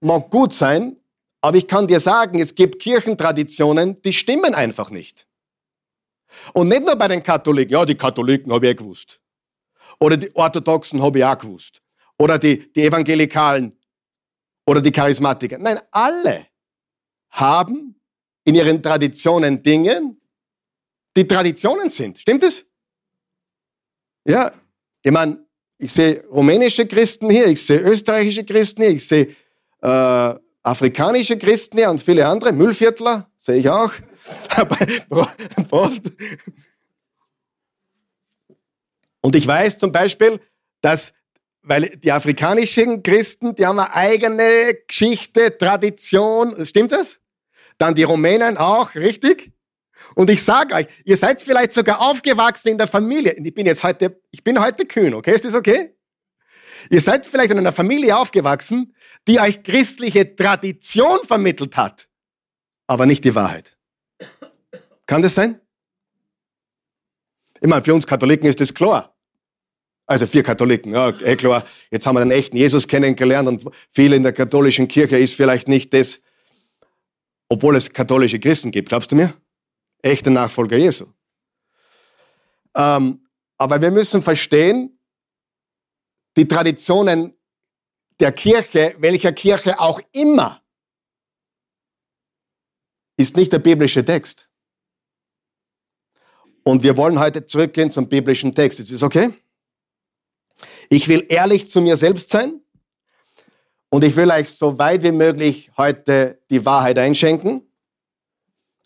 [0.00, 0.96] mag gut sein,
[1.46, 5.28] aber ich kann dir sagen, es gibt Kirchentraditionen, die stimmen einfach nicht.
[6.52, 9.20] Und nicht nur bei den Katholiken, ja, die Katholiken habe ich eh gewusst.
[10.00, 11.80] Oder die Orthodoxen habe ich auch gewusst.
[12.18, 13.78] Oder die, die Evangelikalen
[14.66, 15.56] oder die Charismatiker.
[15.58, 16.48] Nein, alle
[17.30, 17.94] haben
[18.42, 20.16] in ihren Traditionen Dinge,
[21.16, 22.18] die Traditionen sind.
[22.18, 22.66] Stimmt es?
[24.24, 24.52] Ja,
[25.00, 25.46] ich meine,
[25.78, 29.36] ich sehe rumänische Christen hier, ich sehe österreichische Christen hier, ich sehe
[29.82, 30.34] äh,
[30.66, 33.92] afrikanische Christen hier und viele andere, Müllviertler sehe ich auch.
[39.20, 40.40] Und ich weiß zum Beispiel,
[40.80, 41.12] dass,
[41.62, 47.18] weil die afrikanischen Christen, die haben eine eigene Geschichte, Tradition, stimmt das?
[47.78, 49.52] Dann die Rumänen auch, richtig?
[50.14, 53.32] Und ich sage euch, ihr seid vielleicht sogar aufgewachsen in der Familie.
[53.32, 55.34] Ich bin jetzt heute, ich bin heute kühn, okay?
[55.34, 55.95] Ist das okay?
[56.90, 58.94] Ihr seid vielleicht in einer Familie aufgewachsen,
[59.26, 62.08] die euch christliche Tradition vermittelt hat,
[62.86, 63.76] aber nicht die Wahrheit.
[65.06, 65.60] Kann das sein?
[67.60, 69.16] Ich meine, für uns Katholiken ist das klar.
[70.06, 71.66] Also vier Katholiken, ja, eh klar.
[71.90, 75.66] Jetzt haben wir den echten Jesus kennengelernt und viele in der katholischen Kirche ist vielleicht
[75.66, 76.20] nicht das,
[77.48, 78.90] obwohl es katholische Christen gibt.
[78.90, 79.34] Glaubst du mir?
[80.06, 81.06] echte Nachfolger Jesu.
[82.74, 83.26] Ähm,
[83.58, 84.95] aber wir müssen verstehen,
[86.36, 87.34] die Traditionen
[88.20, 90.62] der Kirche, welcher Kirche auch immer,
[93.16, 94.50] ist nicht der biblische Text.
[96.62, 98.80] Und wir wollen heute zurückgehen zum biblischen Text.
[98.80, 99.32] Ist das okay?
[100.88, 102.60] Ich will ehrlich zu mir selbst sein
[103.88, 107.62] und ich will euch so weit wie möglich heute die Wahrheit einschenken.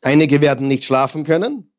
[0.02, 1.72] Einige werden nicht schlafen können.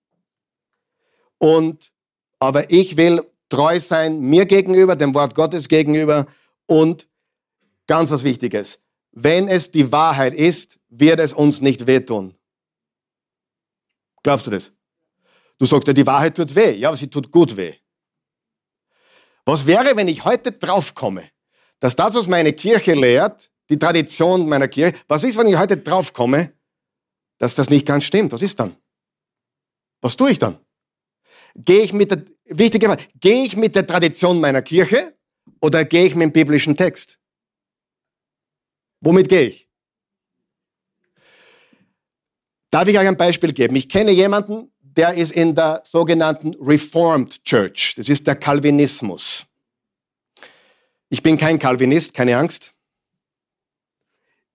[1.37, 1.91] Und,
[2.39, 6.25] aber ich will treu sein mir gegenüber, dem Wort Gottes gegenüber
[6.65, 7.07] und
[7.87, 8.81] ganz was Wichtiges.
[9.11, 12.35] Wenn es die Wahrheit ist, wird es uns nicht wehtun.
[14.23, 14.71] Glaubst du das?
[15.57, 16.71] Du sagst ja, die Wahrheit tut weh.
[16.71, 17.75] Ja, aber sie tut gut weh.
[19.45, 21.29] Was wäre, wenn ich heute draufkomme,
[21.79, 25.77] dass das, was meine Kirche lehrt, die Tradition meiner Kirche, was ist, wenn ich heute
[25.77, 26.53] draufkomme,
[27.41, 28.31] dass das nicht ganz stimmt.
[28.31, 28.75] Was ist dann?
[29.99, 30.59] Was tue ich dann?
[31.55, 35.15] Gehe ich mit der, wichtige Frage, gehe ich mit der Tradition meiner Kirche
[35.59, 37.19] oder gehe ich mit dem biblischen Text?
[39.01, 39.67] Womit gehe ich?
[42.69, 43.75] Darf ich euch ein Beispiel geben?
[43.75, 47.95] Ich kenne jemanden, der ist in der sogenannten Reformed Church.
[47.97, 49.45] Das ist der Calvinismus.
[51.09, 52.73] Ich bin kein Calvinist, keine Angst.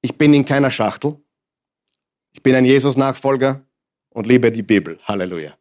[0.00, 1.16] Ich bin in keiner Schachtel.
[2.32, 3.62] Ich bin ein Jesus-Nachfolger
[4.10, 4.98] und liebe die Bibel.
[5.04, 5.56] Halleluja.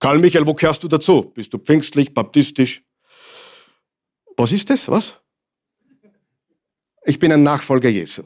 [0.00, 1.30] Karl Michael, wo gehörst du dazu?
[1.34, 2.82] Bist du pfingstlich, baptistisch?
[4.36, 4.88] Was ist das?
[4.88, 5.20] Was?
[7.04, 8.22] Ich bin ein Nachfolger Jesu.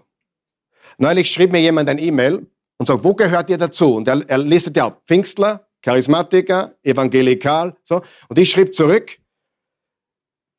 [0.98, 2.46] Neulich schrieb mir jemand ein E-Mail
[2.78, 3.96] und sagt, wo gehört ihr dazu?
[3.96, 8.02] Und er, er listet ja auf Pfingstler, Charismatiker, Evangelikal, so.
[8.28, 9.18] Und ich schrieb zurück,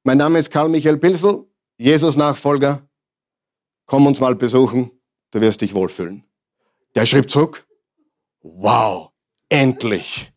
[0.04, 1.45] mein Name ist Karl Michael Pilsel,
[1.78, 2.88] Jesus-Nachfolger,
[3.86, 4.91] komm uns mal besuchen,
[5.32, 6.25] du wirst dich wohlfühlen.
[6.93, 7.65] Der schrieb zurück,
[8.41, 9.12] wow,
[9.47, 10.34] endlich.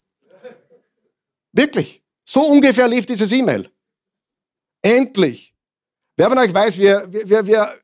[1.53, 2.03] Wirklich.
[2.25, 3.71] So ungefähr lief dieses E-Mail.
[4.83, 5.55] Endlich.
[6.17, 7.81] Wer von euch weiß, wir, wir, wir,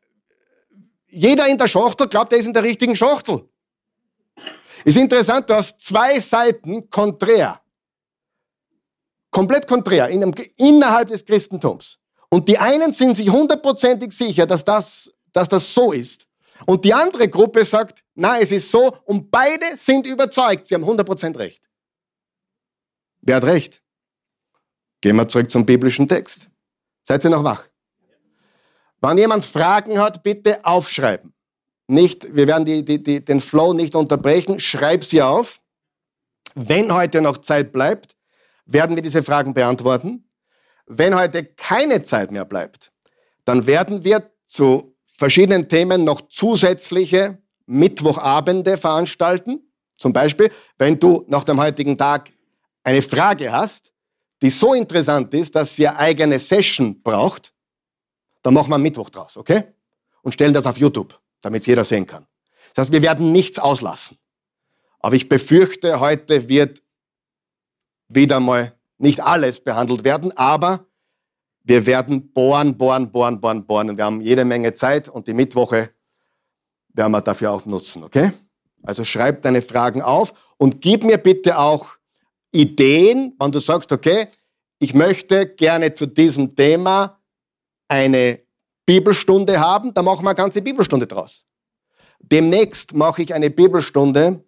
[1.09, 3.48] jeder in der Schachtel glaubt, er ist in der richtigen Schachtel.
[4.85, 7.61] Ist interessant, du hast zwei Seiten konträr.
[9.31, 11.98] Komplett konträr in einem, innerhalb des Christentums.
[12.29, 16.27] Und die einen sind sich hundertprozentig sicher, dass das, dass das so ist.
[16.66, 20.85] Und die andere Gruppe sagt, na, es ist so und beide sind überzeugt, sie haben
[20.85, 21.62] 100% recht.
[23.27, 23.83] Wer hat recht?
[25.01, 26.49] Gehen wir zurück zum biblischen Text.
[27.05, 27.67] Seid ihr noch wach?
[29.01, 31.35] Wenn jemand Fragen hat, bitte aufschreiben.
[31.87, 35.61] Nicht, wir werden die, die, die, den Flow nicht unterbrechen, schreib sie auf.
[36.55, 38.17] Wenn heute noch Zeit bleibt,
[38.67, 40.31] werden wir diese Fragen beantworten.
[40.87, 42.93] Wenn heute keine Zeit mehr bleibt,
[43.45, 49.73] dann werden wir zu verschiedenen Themen noch zusätzliche Mittwochabende veranstalten.
[49.97, 52.34] Zum Beispiel, wenn du nach dem heutigen Tag
[52.85, 53.92] eine Frage hast,
[54.40, 57.53] die so interessant ist, dass sie eine eigene Session braucht,
[58.42, 59.64] dann machen wir Mittwoch draus, okay?
[60.23, 62.27] Und stellen das auf YouTube, damit es jeder sehen kann.
[62.75, 64.18] Das heißt, wir werden nichts auslassen.
[65.01, 66.83] Aber ich befürchte, heute wird
[68.09, 70.87] wieder mal nicht alles behandelt werden, aber
[71.62, 73.90] wir werden bohren, bohren, bohren, bohren, bohren.
[73.90, 75.90] Und wir haben jede Menge Zeit und die Mittwoche
[76.88, 78.33] werden wir dafür auch nutzen, okay?
[78.83, 81.97] Also schreib deine Fragen auf und gib mir bitte auch
[82.55, 84.29] Ideen, wenn du sagst, okay,
[84.79, 87.19] ich möchte gerne zu diesem Thema
[87.88, 88.40] eine
[88.87, 91.45] Bibelstunde haben, dann machen wir eine ganze Bibelstunde draus.
[92.21, 94.45] Demnächst mache ich eine Bibelstunde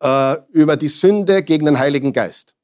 [0.00, 2.54] äh, über die Sünde gegen den Heiligen Geist.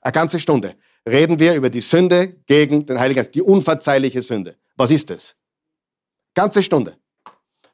[0.00, 0.76] Eine ganze Stunde
[1.08, 4.56] reden wir über die Sünde gegen den Heiligen Geist, die unverzeihliche Sünde.
[4.76, 5.36] Was ist das?
[6.34, 6.98] Ganze Stunde.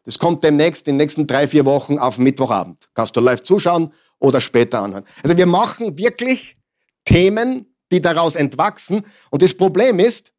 [0.04, 2.88] Das kommt demnächst in den nächsten drei, vier Wochen auf Mittwochabend.
[2.94, 5.04] Kannst du live zuschauen oder später anhören.
[5.22, 6.56] Also wir machen wirklich
[7.04, 9.04] Themen, die daraus entwachsen.
[9.30, 10.32] Und das Problem ist,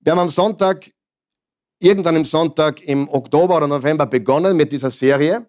[0.00, 0.90] wir haben am Sonntag,
[1.78, 5.48] irgendwann im Sonntag im Oktober oder November begonnen mit dieser Serie.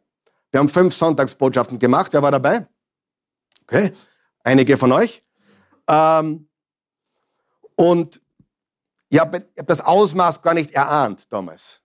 [0.51, 2.13] Wir haben fünf Sonntagsbotschaften gemacht.
[2.13, 2.67] Wer war dabei?
[3.63, 3.91] Okay,
[4.43, 5.23] einige von euch.
[5.87, 6.47] Ähm,
[7.75, 8.21] und
[9.09, 11.81] ich habe hab das Ausmaß gar nicht erahnt damals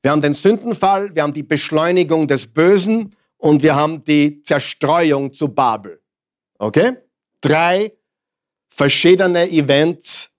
[0.02, 5.34] Wir haben den Sündenfall, wir haben die Beschleunigung des Bösen und wir haben die Zerstreuung
[5.34, 6.02] zu Babel.
[6.58, 6.98] Okay?
[7.42, 7.94] Drei
[8.70, 10.32] verschiedene Events.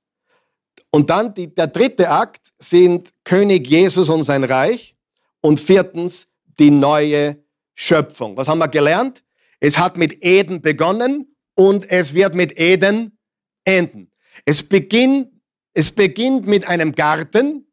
[0.90, 4.96] Und dann die, der dritte Akt sind König Jesus und sein Reich.
[5.42, 7.42] Und viertens die neue
[7.74, 8.36] Schöpfung.
[8.36, 9.24] Was haben wir gelernt?
[9.58, 13.18] Es hat mit Eden begonnen und es wird mit Eden
[13.64, 14.10] enden.
[14.44, 15.32] Es beginnt,
[15.72, 17.69] es beginnt mit einem Garten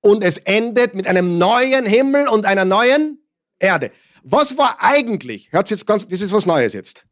[0.00, 3.18] und es endet mit einem neuen Himmel und einer neuen
[3.58, 3.90] Erde.
[4.22, 7.06] Was war eigentlich, hört jetzt ganz, das ist was Neues jetzt.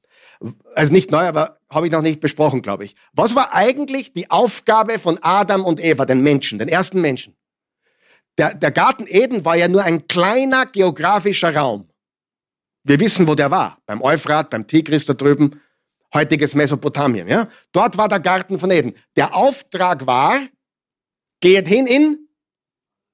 [0.74, 2.94] Also nicht neu, aber habe ich noch nicht besprochen, glaube ich.
[3.12, 7.36] Was war eigentlich die Aufgabe von Adam und Eva, den Menschen, den ersten Menschen?
[8.38, 11.90] Der, der Garten Eden war ja nur ein kleiner geografischer Raum.
[12.84, 13.78] Wir wissen, wo der war.
[13.86, 15.60] Beim Euphrat, beim Tigris da drüben,
[16.14, 17.26] heutiges Mesopotamien.
[17.28, 17.48] Ja?
[17.72, 18.94] Dort war der Garten von Eden.
[19.16, 20.38] Der Auftrag war,
[21.40, 22.27] geht hin in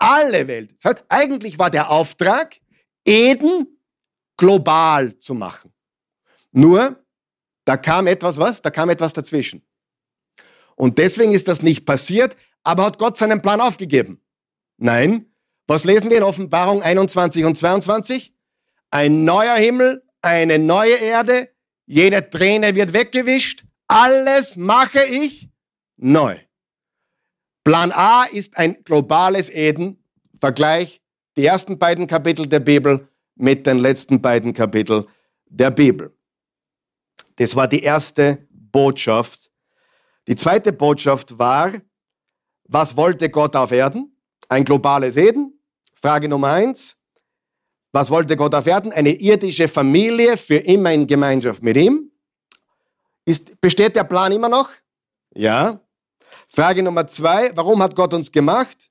[0.04, 0.74] alle Welt.
[0.76, 2.56] Das heißt, eigentlich war der Auftrag,
[3.04, 3.78] Eden
[4.36, 5.72] global zu machen.
[6.52, 7.04] Nur,
[7.64, 8.62] da kam etwas was?
[8.62, 9.66] Da kam etwas dazwischen.
[10.76, 14.20] Und deswegen ist das nicht passiert, aber hat Gott seinen Plan aufgegeben.
[14.76, 15.30] Nein.
[15.66, 18.34] Was lesen wir in Offenbarung 21 und 22?
[18.90, 21.50] Ein neuer Himmel, eine neue Erde,
[21.86, 25.48] jede Träne wird weggewischt, alles mache ich
[25.96, 26.38] neu.
[27.64, 29.98] Plan A ist ein globales Eden.
[30.38, 31.00] Vergleich
[31.36, 35.06] die ersten beiden Kapitel der Bibel mit den letzten beiden Kapiteln
[35.46, 36.14] der Bibel.
[37.36, 39.50] Das war die erste Botschaft.
[40.28, 41.72] Die zweite Botschaft war,
[42.64, 44.16] was wollte Gott auf Erden?
[44.48, 45.58] Ein globales Eden.
[45.94, 46.96] Frage Nummer eins.
[47.92, 48.92] Was wollte Gott auf Erden?
[48.92, 52.10] Eine irdische Familie für immer in Gemeinschaft mit ihm.
[53.24, 54.70] Ist, besteht der Plan immer noch?
[55.34, 55.83] Ja.
[56.54, 57.50] Frage Nummer zwei.
[57.56, 58.90] Warum hat Gott uns gemacht?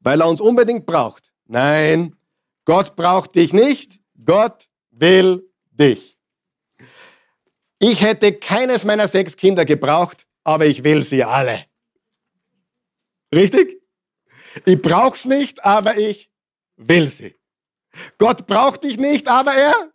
[0.00, 1.32] Weil er uns unbedingt braucht.
[1.46, 2.14] Nein.
[2.66, 6.18] Gott braucht dich nicht, Gott will dich.
[7.78, 11.64] Ich hätte keines meiner sechs Kinder gebraucht, aber ich will sie alle.
[13.32, 13.80] Richtig?
[14.64, 16.30] Ich brauch's nicht, aber ich
[16.76, 17.36] will sie.
[18.18, 19.92] Gott braucht dich nicht, aber er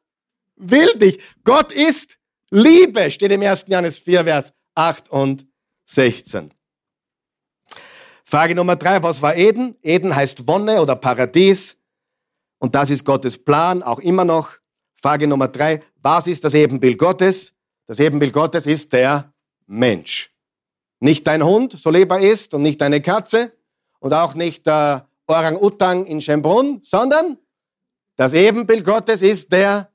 [0.55, 1.19] will dich.
[1.43, 2.17] Gott ist
[2.49, 3.65] Liebe, steht im 1.
[3.67, 5.45] Johannes 4, Vers 8 und
[5.85, 6.53] 16.
[8.31, 9.75] Frage Nummer drei, was war Eden?
[9.83, 11.75] Eden heißt Wonne oder Paradies.
[12.59, 14.53] Und das ist Gottes Plan, auch immer noch.
[14.93, 17.51] Frage Nummer drei, was ist das Ebenbild Gottes?
[17.87, 19.33] Das Ebenbild Gottes ist der
[19.67, 20.31] Mensch.
[21.01, 23.51] Nicht dein Hund, so lieb er ist, und nicht deine Katze,
[23.99, 27.37] und auch nicht der Orang-Utang in Schembrunn, sondern
[28.15, 29.89] das Ebenbild Gottes ist der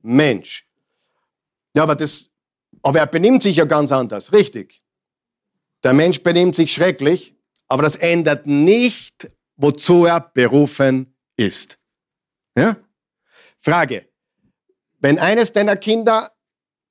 [0.00, 0.64] Mensch.
[1.74, 2.30] Ja, aber das,
[2.82, 4.80] aber er benimmt sich ja ganz anders, richtig.
[5.82, 7.34] Der Mensch benimmt sich schrecklich,
[7.70, 11.78] aber das ändert nicht, wozu er berufen ist.
[12.56, 12.76] Ja?
[13.60, 14.08] Frage.
[14.98, 16.32] Wenn eines deiner Kinder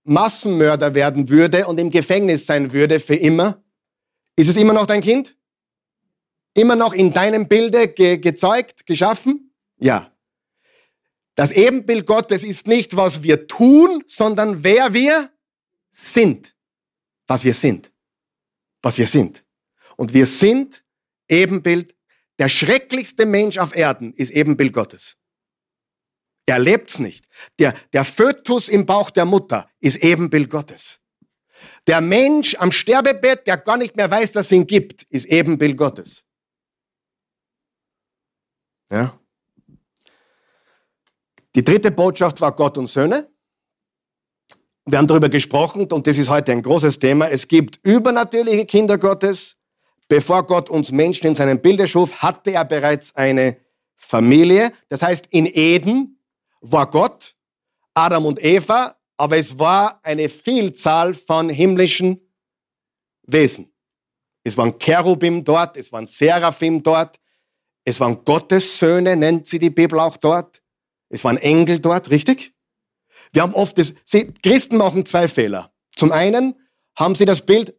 [0.05, 3.61] Massenmörder werden würde und im Gefängnis sein würde für immer,
[4.37, 5.35] ist es immer noch dein Kind?
[6.53, 9.53] Immer noch in deinem Bilde ge gezeugt, geschaffen?
[9.79, 10.11] Ja.
[11.35, 15.29] Das Ebenbild Gottes ist nicht, was wir tun, sondern wer wir
[15.91, 16.55] sind.
[17.27, 17.91] Was wir sind.
[18.81, 19.43] Was wir sind.
[19.99, 20.85] Und wir sind
[21.27, 21.93] Ebenbild.
[22.39, 25.17] Der schrecklichste Mensch auf Erden ist Ebenbild Gottes.
[26.45, 27.27] Er lebt's nicht.
[27.59, 31.01] Der, der Fötus im Bauch der Mutter ist Ebenbild Gottes.
[31.85, 35.75] Der Mensch am Sterbebett, der gar nicht mehr weiß, dass es ihn gibt, ist Ebenbild
[35.75, 36.23] Gottes.
[38.89, 39.19] Ja.
[41.55, 43.29] Die dritte Botschaft war Gott und Söhne.
[44.85, 47.27] Wir haben darüber gesprochen und das ist heute ein großes Thema.
[47.27, 49.58] Es gibt übernatürliche Kinder Gottes
[50.09, 53.57] Bevor Gott uns Menschen in seinem Bilde schuf, hatte er bereits eine
[53.95, 54.73] Familie.
[54.89, 56.19] Das heißt, in Eden
[56.61, 57.35] war Gott,
[57.93, 62.19] Adam und Eva, aber es war eine Vielzahl von himmlischen
[63.23, 63.71] Wesen.
[64.43, 67.19] Es waren Cherubim dort, es waren Seraphim dort,
[67.83, 70.63] es waren Gottes Söhne, nennt sie die Bibel auch dort.
[71.09, 72.55] Es waren Engel dort, richtig?
[73.31, 75.71] Wir haben oft das, sie, Christen machen zwei Fehler.
[75.95, 76.55] Zum einen
[76.95, 77.75] haben sie das Bild,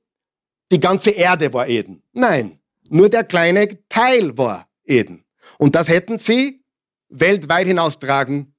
[0.70, 1.99] die ganze Erde war Eden.
[2.20, 5.24] Nein, nur der kleine Teil war Eden.
[5.56, 6.62] Und das hätten sie
[7.08, 8.54] weltweit hinaustragen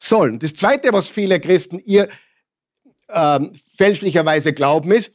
[0.00, 0.38] sollen.
[0.38, 2.08] Das Zweite, was viele Christen ihr
[3.08, 5.12] ähm, fälschlicherweise glauben, ist,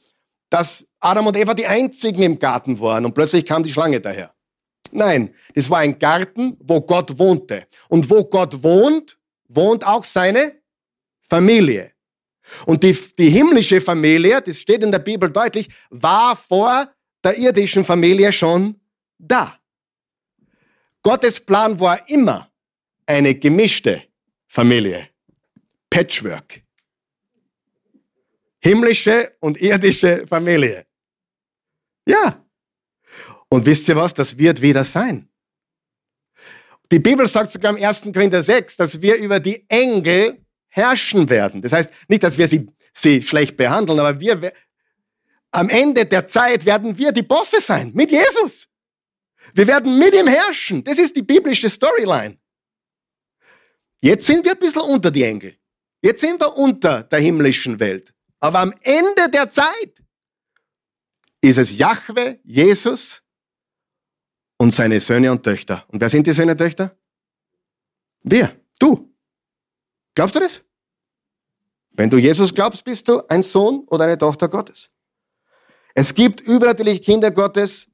[0.50, 4.34] dass Adam und Eva die einzigen im Garten waren und plötzlich kam die Schlange daher.
[4.92, 7.68] Nein, das war ein Garten, wo Gott wohnte.
[7.88, 10.62] Und wo Gott wohnt, wohnt auch seine
[11.22, 11.94] Familie.
[12.66, 16.90] Und die, die himmlische Familie, das steht in der Bibel deutlich, war vor
[17.28, 18.80] der irdischen Familie schon
[19.18, 19.60] da.
[21.04, 22.50] Gottes Plan war immer
[23.06, 24.04] eine gemischte
[24.48, 25.10] Familie.
[25.90, 26.62] Patchwork.
[28.60, 30.86] Himmlische und irdische Familie.
[32.06, 32.46] Ja.
[33.50, 34.14] Und wisst ihr was?
[34.14, 35.30] Das wird wieder sein.
[36.92, 38.02] Die Bibel sagt sogar im 1.
[38.14, 41.62] Korinther 6, dass wir über die Engel herrschen werden.
[41.62, 44.54] Das heißt nicht, dass wir sie, sie schlecht behandeln, aber wir,
[45.52, 48.68] am Ende der Zeit werden wir die Bosse sein, mit Jesus.
[49.54, 50.84] Wir werden mit ihm herrschen.
[50.84, 52.38] Das ist die biblische Storyline.
[54.02, 55.58] Jetzt sind wir ein bisschen unter die Engel.
[56.02, 58.14] Jetzt sind wir unter der himmlischen Welt.
[58.40, 60.04] Aber am Ende der Zeit
[61.42, 63.22] ist es Jahwe, Jesus
[64.58, 65.86] und seine Söhne und Töchter.
[65.88, 66.96] Und wer sind die Söhne und Töchter?
[68.24, 69.14] Wir, du.
[70.14, 70.62] Glaubst du das?
[71.92, 74.92] Wenn du Jesus glaubst, bist du ein Sohn oder eine Tochter Gottes.
[76.00, 77.88] Es gibt übernatürliche Kinder Gottes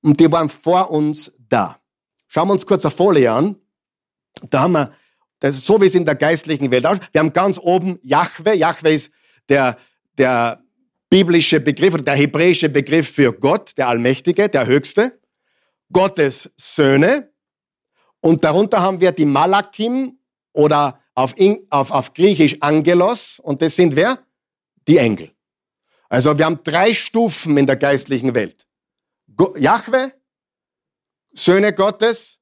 [0.00, 1.80] und die waren vor uns da.
[2.28, 3.56] Schauen wir uns kurz eine Folie an.
[4.48, 4.92] Da haben wir,
[5.40, 7.08] das ist so wie es in der geistlichen Welt aussieht.
[7.10, 8.54] Wir haben ganz oben Jahwe.
[8.54, 9.10] Jahwe ist
[9.48, 9.76] der,
[10.18, 10.62] der
[11.10, 15.18] biblische Begriff oder der hebräische Begriff für Gott, der Allmächtige, der Höchste.
[15.92, 17.32] Gottes Söhne.
[18.20, 20.16] Und darunter haben wir die Malakim
[20.52, 21.34] oder auf,
[21.70, 24.16] auf, auf Griechisch Angelos und das sind wer?
[24.86, 25.32] Die Engel.
[26.08, 28.66] Also wir haben drei Stufen in der geistlichen Welt.
[29.56, 30.12] Jahwe,
[31.32, 32.40] Söhne Gottes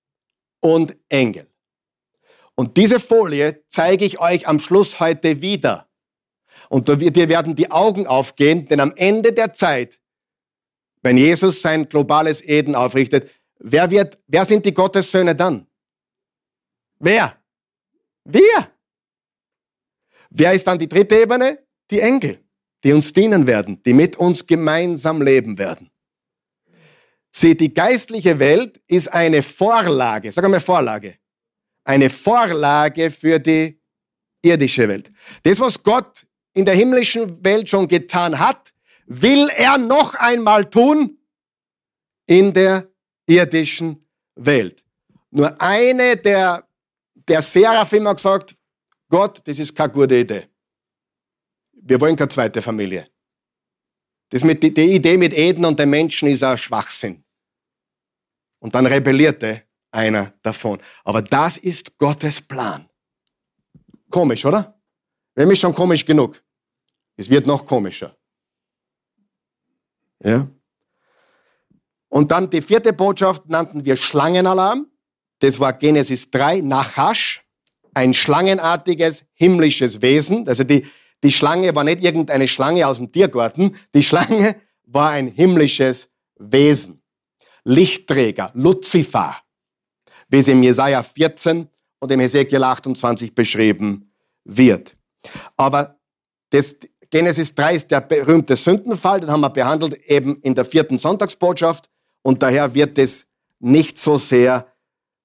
[0.60, 1.50] und Engel.
[2.54, 5.88] Und diese Folie zeige ich euch am Schluss heute wieder.
[6.68, 10.00] Und dir werden die Augen aufgehen, denn am Ende der Zeit,
[11.02, 15.66] wenn Jesus sein globales Eden aufrichtet, wer wird, wer sind die Gottessöhne dann?
[16.98, 17.36] Wer?
[18.24, 18.70] Wir.
[20.30, 21.62] Wer ist dann die dritte Ebene?
[21.90, 22.42] Die Engel,
[22.84, 25.90] die uns dienen werden, die mit uns gemeinsam leben werden.
[27.32, 31.16] Seht, die geistliche Welt ist eine Vorlage, sag einmal Vorlage,
[31.84, 33.80] eine Vorlage für die
[34.42, 35.10] irdische Welt.
[35.42, 38.72] Das, was Gott in der himmlischen Welt schon getan hat,
[39.06, 41.18] will er noch einmal tun
[42.26, 42.88] in der
[43.26, 44.04] irdischen
[44.34, 44.84] Welt.
[45.30, 46.66] Nur eine der,
[47.14, 48.56] der Seraphim hat gesagt,
[49.08, 50.48] Gott, das ist keine gute Idee.
[51.89, 53.09] Wir wollen keine zweite Familie.
[54.30, 57.24] Das mit, die, die Idee mit Eden und den Menschen ist ein Schwachsinn.
[58.59, 59.62] Und dann rebellierte
[59.93, 60.80] einer davon.
[61.05, 62.89] Aber das ist Gottes Plan.
[64.11, 64.80] Komisch, oder?
[65.37, 66.43] Wem ist schon komisch genug?
[67.16, 68.16] Es wird noch komischer.
[70.24, 70.49] Ja?
[72.09, 74.91] Und dann die vierte Botschaft nannten wir Schlangenalarm.
[75.39, 77.45] Das war Genesis 3, Nachash,
[77.95, 80.49] ein schlangenartiges himmlisches Wesen.
[80.49, 80.87] Also die,
[81.22, 83.76] die Schlange war nicht irgendeine Schlange aus dem Tiergarten.
[83.94, 86.08] Die Schlange war ein himmlisches
[86.38, 87.02] Wesen.
[87.64, 89.36] Lichtträger, Luzifer,
[90.28, 94.12] wie es im Jesaja 14 und im Hesekiel 28 beschrieben
[94.44, 94.96] wird.
[95.56, 95.98] Aber
[96.50, 96.76] das
[97.10, 101.88] Genesis 3 ist der berühmte Sündenfall, den haben wir behandelt eben in der vierten Sonntagsbotschaft
[102.22, 103.26] und daher wird es
[103.58, 104.72] nicht so sehr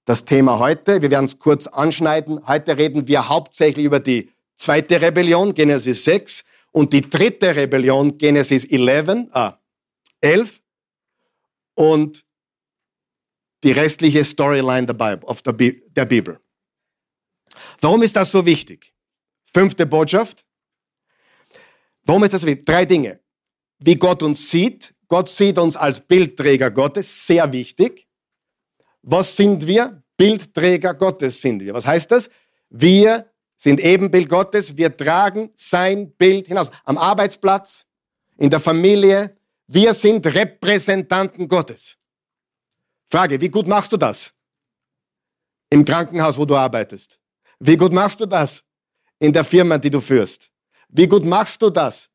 [0.05, 1.01] das Thema heute.
[1.01, 2.47] Wir werden es kurz anschneiden.
[2.47, 4.31] Heute reden wir hauptsächlich über die
[4.61, 9.59] zweite Rebellion, Genesis 6, und die dritte Rebellion, Genesis 11, ah,
[10.21, 10.61] 11.
[11.73, 12.25] Und
[13.63, 16.39] die restliche Storyline der, Bible, of the, der Bibel.
[17.79, 18.93] Warum ist das so wichtig?
[19.45, 20.45] Fünfte Botschaft.
[22.03, 22.65] Warum ist das so wichtig?
[22.65, 23.19] Drei Dinge.
[23.79, 24.93] Wie Gott uns sieht.
[25.07, 28.07] Gott sieht uns als Bildträger Gottes, sehr wichtig.
[29.01, 30.01] Was sind wir?
[30.15, 31.73] Bildträger Gottes sind wir.
[31.73, 32.29] Was heißt das?
[32.69, 33.30] Wir
[33.61, 34.75] sind Ebenbild Gottes.
[34.75, 36.71] Wir tragen sein Bild hinaus.
[36.83, 37.85] Am Arbeitsplatz,
[38.37, 39.37] in der Familie.
[39.67, 41.95] Wir sind Repräsentanten Gottes.
[43.05, 44.33] Frage, wie gut machst du das?
[45.69, 47.19] Im Krankenhaus, wo du arbeitest.
[47.59, 48.63] Wie gut machst du das?
[49.19, 50.49] In der Firma, die du führst.
[50.89, 52.09] Wie gut machst du das?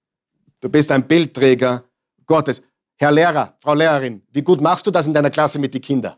[0.60, 1.84] Du bist ein Bildträger
[2.26, 2.60] Gottes.
[2.96, 6.16] Herr Lehrer, Frau Lehrerin, wie gut machst du das in deiner Klasse mit den Kindern?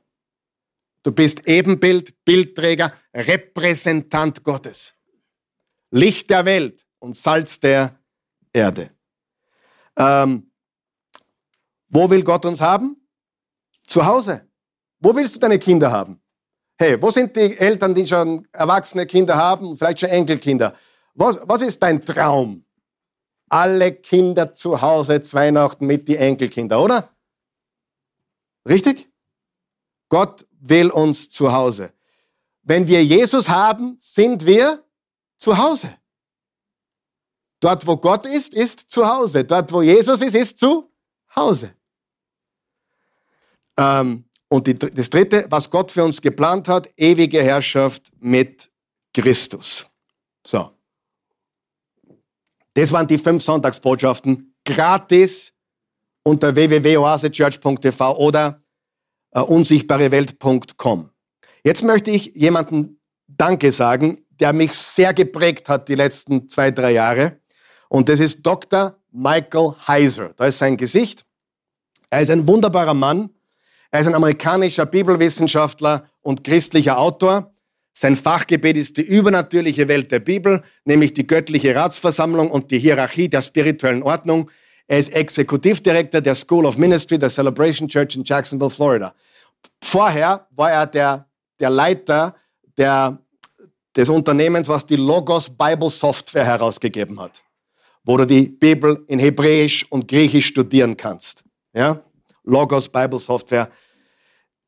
[1.03, 4.95] Du bist Ebenbild, Bildträger, Repräsentant Gottes.
[5.91, 7.99] Licht der Welt und Salz der
[8.53, 8.91] Erde.
[9.97, 10.51] Ähm,
[11.89, 12.97] wo will Gott uns haben?
[13.87, 14.47] Zu Hause.
[15.01, 16.21] Wo willst du deine Kinder haben?
[16.77, 20.75] Hey, wo sind die Eltern, die schon erwachsene Kinder haben, vielleicht schon Enkelkinder?
[21.15, 22.65] Was, was ist dein Traum?
[23.49, 27.11] Alle Kinder zu Hause zu Weihnachten mit die Enkelkinder, oder?
[28.69, 29.11] Richtig?
[30.09, 31.93] Gott will uns zu Hause.
[32.63, 34.85] Wenn wir Jesus haben, sind wir
[35.39, 35.97] zu Hause.
[37.61, 39.45] Dort, wo Gott ist, ist zu Hause.
[39.45, 40.91] Dort, wo Jesus ist, ist zu
[41.35, 41.75] Hause.
[43.77, 48.71] Ähm, und die, das Dritte, was Gott für uns geplant hat, ewige Herrschaft mit
[49.13, 49.87] Christus.
[50.47, 50.71] So.
[52.75, 55.53] Das waren die fünf Sonntagsbotschaften, gratis
[56.23, 58.63] unter www.oasechurch.tv oder
[59.33, 61.11] äh, unsichtbarewelt.com.
[61.65, 66.93] Jetzt möchte ich jemanden Danke sagen, der mich sehr geprägt hat die letzten zwei, drei
[66.93, 67.39] Jahre.
[67.89, 68.97] Und das ist Dr.
[69.11, 70.33] Michael Heiser.
[70.37, 71.25] Da ist sein Gesicht.
[72.11, 73.31] Er ist ein wunderbarer Mann.
[73.91, 77.53] Er ist ein amerikanischer Bibelwissenschaftler und christlicher Autor.
[77.93, 83.29] Sein Fachgebiet ist die übernatürliche Welt der Bibel, nämlich die göttliche Ratsversammlung und die Hierarchie
[83.29, 84.51] der spirituellen Ordnung.
[84.87, 89.15] Er ist Exekutivdirektor der School of Ministry der Celebration Church in Jacksonville, Florida.
[89.83, 91.27] Vorher war er der,
[91.59, 92.37] der Leiter
[92.77, 93.19] der,
[93.99, 97.43] des Unternehmens, was die Logos Bible Software herausgegeben hat,
[98.05, 101.43] wo du die Bibel in Hebräisch und Griechisch studieren kannst.
[101.75, 102.05] Ja?
[102.45, 103.69] Logos Bible Software.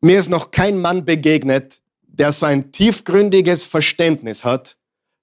[0.00, 4.76] Mir ist noch kein Mann begegnet, der so ein tiefgründiges Verständnis hat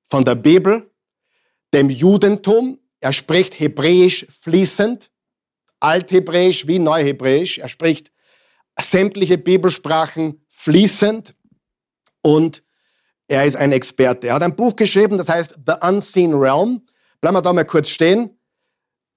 [0.09, 0.89] von der Bibel,
[1.73, 2.79] dem Judentum.
[3.01, 5.11] Er spricht Hebräisch fließend,
[5.81, 7.57] Althebräisch wie Neuhebräisch.
[7.57, 8.13] Er spricht
[8.79, 11.35] sämtliche Bibelsprachen fließend
[12.21, 12.63] und
[13.27, 14.27] er ist ein Experte.
[14.27, 16.81] Er hat ein Buch geschrieben, das heißt The Unseen Realm.
[17.19, 18.29] Bleiben wir da mal kurz stehen.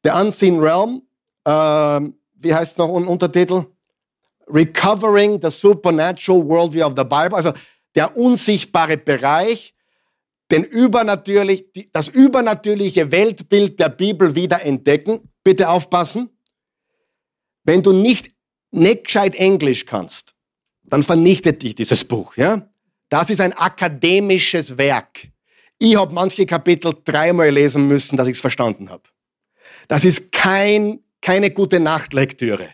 [0.05, 1.03] The Unseen Realm,
[1.45, 2.01] äh,
[2.35, 3.67] wie heißt noch ein Untertitel?
[4.49, 7.53] Recovering the Supernatural Worldview of the Bible, also
[7.95, 9.75] der unsichtbare Bereich,
[10.51, 15.21] den übernatürlich, das übernatürliche Weltbild der Bibel wieder entdecken.
[15.45, 16.31] Bitte aufpassen.
[17.63, 18.35] Wenn du nicht,
[18.73, 20.35] nicht gescheit Englisch kannst,
[20.83, 22.70] dann vernichtet dich dieses Buch, ja?
[23.11, 25.29] Das ist ein akademisches Werk.
[25.79, 29.03] Ich habe manche Kapitel dreimal lesen müssen, dass ich es verstanden habe.
[29.89, 32.71] Das ist kein keine gute Nachtlektüre.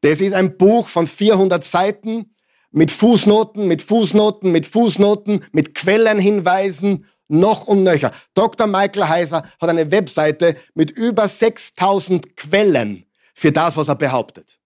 [0.00, 2.34] Das ist ein Buch von 400 Seiten
[2.70, 8.10] mit Fußnoten, mit Fußnoten, mit Fußnoten, mit Quellenhinweisen, noch und nöcher.
[8.34, 8.66] Dr.
[8.66, 14.58] Michael Heiser hat eine Webseite mit über 6000 Quellen für das, was er behauptet.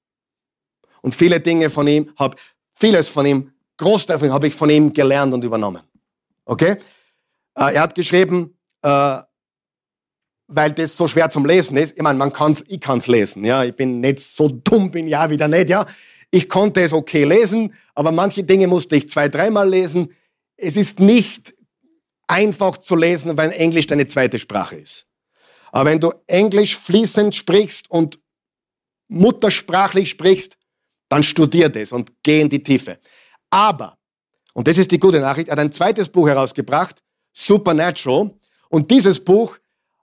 [1.03, 2.41] Und viele Dinge von ihm, hab,
[2.75, 5.83] vieles von ihm, Großteil von habe ich von ihm gelernt und übernommen.
[6.45, 6.77] Okay?
[7.55, 9.19] Äh, er hat geschrieben, äh,
[10.49, 11.97] weil das so schwer zum Lesen ist.
[11.97, 13.45] Ich meine, man kann's, ich kann's lesen.
[13.45, 15.69] Ja, ich bin nicht so dumm, bin ja wieder nicht.
[15.69, 15.87] Ja,
[16.31, 20.13] ich konnte es okay lesen, aber manche Dinge musste ich zwei, dreimal lesen.
[20.57, 21.55] Es ist nicht
[22.27, 25.07] einfach zu lesen, weil Englisch deine zweite Sprache ist.
[25.71, 28.19] Aber wenn du Englisch fließend sprichst und
[29.09, 30.57] muttersprachlich sprichst,
[31.09, 32.99] dann studier das und geh in die Tiefe.
[33.51, 33.99] Aber,
[34.53, 38.31] und das ist die gute Nachricht, er hat ein zweites Buch herausgebracht, Supernatural.
[38.69, 39.59] Und dieses Buch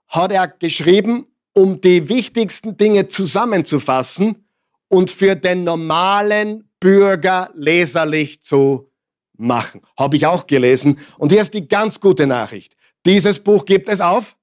[0.08, 4.46] hat er geschrieben, um die wichtigsten Dinge zusammenzufassen
[4.88, 8.90] und für den normalen Bürger leserlich zu
[9.36, 9.82] machen.
[9.98, 10.98] Habe ich auch gelesen.
[11.18, 12.74] Und hier ist die ganz gute Nachricht.
[13.04, 14.36] Dieses Buch gibt es auf,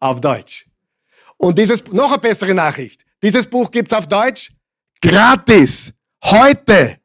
[0.00, 0.66] auf Deutsch.
[1.36, 3.04] Und dieses, noch eine bessere Nachricht.
[3.22, 4.52] Dieses Buch gibt es auf Deutsch
[5.00, 5.92] gratis.
[6.24, 6.98] Heute.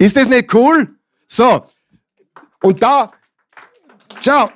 [0.00, 0.88] Ist das nicht cool?
[1.26, 1.62] So.
[2.62, 3.12] Und da,
[4.22, 4.50] schau,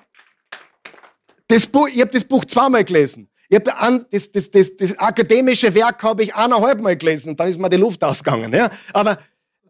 [1.47, 3.29] das Buch, ich habe das Buch zweimal gelesen.
[3.51, 3.65] Ich hab
[4.11, 7.69] das, das, das, das akademische Werk habe ich eineinhalb Mal gelesen und dann ist mir
[7.69, 8.55] die Luft ausgegangen.
[8.55, 8.71] Ja?
[8.95, 9.19] Aber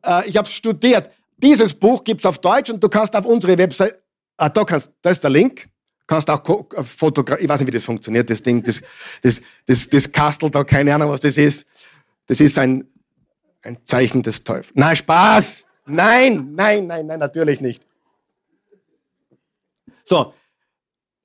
[0.05, 1.11] äh, ich habe studiert.
[1.39, 3.99] Dieses Buch gibt's auf Deutsch und du kannst auf unsere Website,
[4.37, 5.69] ah, da kannst, da ist der Link,
[6.07, 6.41] kannst auch
[6.77, 8.81] äh, fotografieren, ich weiß nicht, wie das funktioniert, das Ding, das,
[9.23, 11.67] das, das, das Kastel da, keine Ahnung, was das ist.
[12.27, 12.89] Das ist ein,
[13.65, 14.73] ein Zeichen des Teufels.
[14.75, 15.65] Nein, Spaß!
[15.87, 17.83] Nein, nein, nein, nein, natürlich nicht.
[20.03, 20.35] So,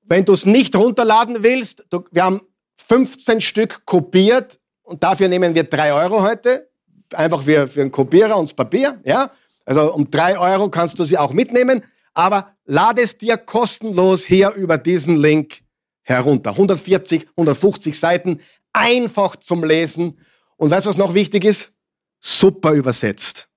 [0.04, 2.42] wenn du es nicht runterladen willst, du, wir haben
[2.78, 6.70] 15 Stück kopiert und dafür nehmen wir drei Euro heute.
[7.14, 9.32] Einfach für, für einen Kopierer und Papier, ja.
[9.66, 11.84] Also um drei Euro kannst du sie auch mitnehmen,
[12.14, 15.62] aber lade es dir kostenlos hier über diesen Link
[16.02, 16.52] herunter.
[16.52, 18.42] 140, 150 Seiten,
[18.74, 20.20] einfach zum Lesen.
[20.58, 21.72] Und weißt du, was noch wichtig ist?
[22.20, 23.48] Super übersetzt.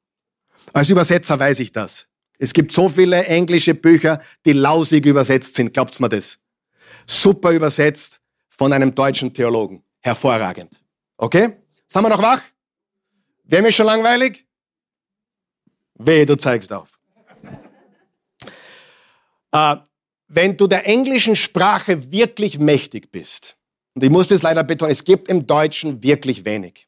[0.73, 2.07] Als Übersetzer weiß ich das.
[2.39, 5.73] Es gibt so viele englische Bücher, die lausig übersetzt sind.
[5.73, 6.39] Glaubt's mir das?
[7.07, 9.83] Super übersetzt von einem deutschen Theologen.
[10.01, 10.83] Hervorragend.
[11.17, 11.57] Okay?
[11.87, 12.43] Sind wir noch wach?
[13.45, 14.47] Wäre mir schon langweilig?
[15.95, 16.99] Wehe, du zeigst auf.
[19.53, 19.77] Äh,
[20.29, 23.57] wenn du der englischen Sprache wirklich mächtig bist,
[23.95, 26.87] und ich muss das leider betonen, es gibt im Deutschen wirklich wenig.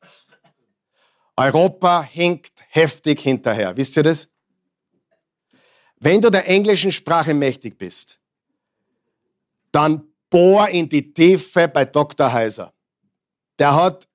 [1.37, 3.77] Europa hinkt heftig hinterher.
[3.77, 4.29] Wisst ihr das?
[5.97, 8.21] Wenn du der englischen Sprache mächtig bist,
[9.73, 12.33] dann bohr in die Tiefe bei Dr.
[12.33, 12.73] Heiser.
[13.59, 14.07] Der hat,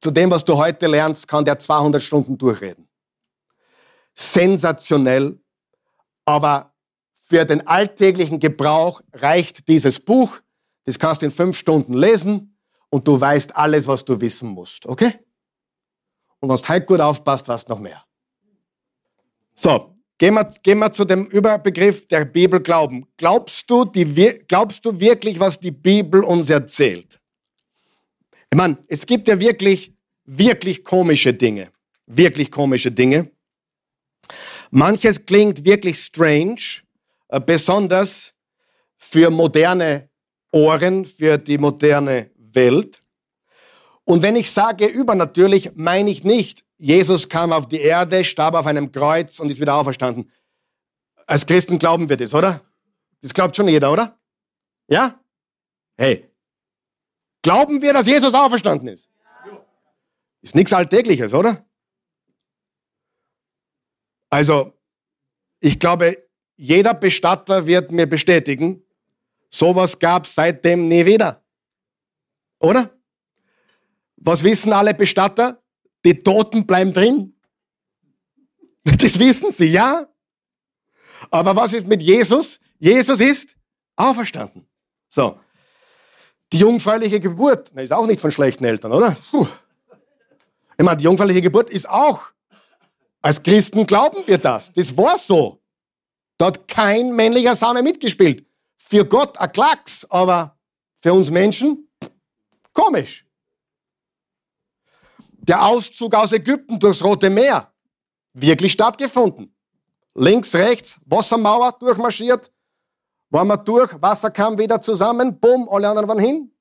[0.00, 2.88] zu dem, was du heute lernst, kann der 200 Stunden durchreden.
[4.14, 5.40] Sensationell,
[6.24, 6.74] aber
[7.20, 10.38] für den alltäglichen Gebrauch reicht dieses Buch.
[10.84, 12.58] Das kannst du in fünf Stunden lesen
[12.90, 14.86] und du weißt alles, was du wissen musst.
[14.86, 15.18] Okay?
[16.40, 18.04] Und wenn du halt gut aufpasst, weißt noch mehr.
[19.54, 23.06] So, Gehen wir, gehen wir zu dem Überbegriff der Bibel Glauben.
[23.16, 24.04] Glaubst du, die,
[24.48, 27.20] glaubst du wirklich, was die Bibel uns erzählt?
[28.50, 29.92] Ich meine, es gibt ja wirklich,
[30.24, 31.70] wirklich komische Dinge.
[32.06, 33.30] Wirklich komische Dinge.
[34.70, 36.82] Manches klingt wirklich strange,
[37.28, 38.32] äh, besonders
[38.96, 40.10] für moderne
[40.50, 43.00] Ohren, für die moderne Welt.
[44.08, 48.66] Und wenn ich sage übernatürlich, meine ich nicht Jesus kam auf die Erde, starb auf
[48.66, 50.32] einem Kreuz und ist wieder auferstanden.
[51.26, 52.62] Als Christen glauben wir das, oder?
[53.20, 54.18] Das glaubt schon jeder, oder?
[54.88, 55.20] Ja?
[55.98, 56.26] Hey,
[57.42, 59.10] glauben wir, dass Jesus auferstanden ist?
[60.40, 61.66] Ist nichts Alltägliches, oder?
[64.30, 64.72] Also,
[65.60, 68.82] ich glaube, jeder Bestatter wird mir bestätigen,
[69.50, 71.42] sowas gab es seitdem nie wieder.
[72.60, 72.97] Oder?
[74.20, 75.62] Was wissen alle Bestatter?
[76.04, 77.34] Die Toten bleiben drin.
[78.84, 80.08] Das wissen sie, ja.
[81.30, 82.58] Aber was ist mit Jesus?
[82.78, 83.54] Jesus ist
[83.96, 84.66] auferstanden.
[85.08, 85.38] So.
[86.52, 89.14] Die jungfräuliche Geburt, na, ist auch nicht von schlechten Eltern, oder?
[89.30, 89.46] Puh.
[90.78, 92.22] Ich meine, die jungfräuliche Geburt ist auch.
[93.20, 94.72] Als Christen glauben wir das.
[94.72, 95.60] Das war so.
[96.38, 98.46] Da hat kein männlicher Same mitgespielt.
[98.76, 100.56] Für Gott ein Klacks, aber
[101.02, 101.88] für uns Menschen
[102.72, 103.26] komisch.
[105.48, 107.72] Der Auszug aus Ägypten durchs Rote Meer.
[108.34, 109.56] Wirklich stattgefunden.
[110.14, 112.52] Links, rechts, Wassermauer durchmarschiert.
[113.30, 116.52] Waren wir durch, Wasser kam wieder zusammen, bumm, alle anderen waren hin.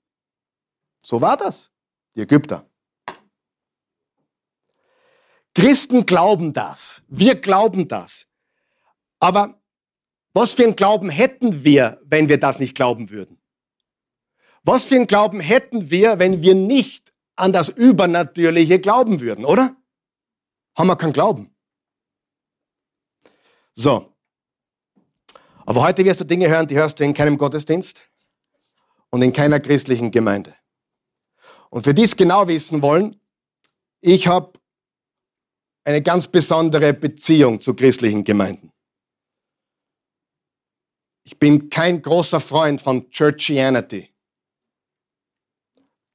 [1.03, 1.69] So war das.
[2.15, 2.65] Die Ägypter.
[5.53, 7.01] Christen glauben das.
[7.07, 8.27] Wir glauben das.
[9.19, 9.59] Aber
[10.33, 13.41] was für einen Glauben hätten wir, wenn wir das nicht glauben würden?
[14.63, 19.75] Was für einen Glauben hätten wir, wenn wir nicht an das Übernatürliche glauben würden, oder?
[20.75, 21.55] Haben wir keinen Glauben.
[23.73, 24.13] So.
[25.65, 28.09] Aber heute wirst du Dinge hören, die hörst du in keinem Gottesdienst
[29.09, 30.55] und in keiner christlichen Gemeinde.
[31.69, 33.19] Und für die es genau wissen wollen,
[34.01, 34.53] ich habe
[35.83, 38.71] eine ganz besondere Beziehung zu christlichen Gemeinden.
[41.23, 44.09] Ich bin kein großer Freund von Churchianity.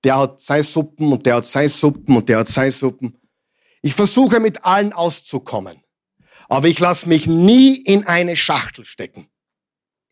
[0.04, 3.16] Der hat seine Suppen und der hat seine Suppen und der hat seine Suppen.
[3.82, 5.82] Ich versuche mit allen auszukommen.
[6.48, 9.28] Aber ich lasse mich nie in eine Schachtel stecken.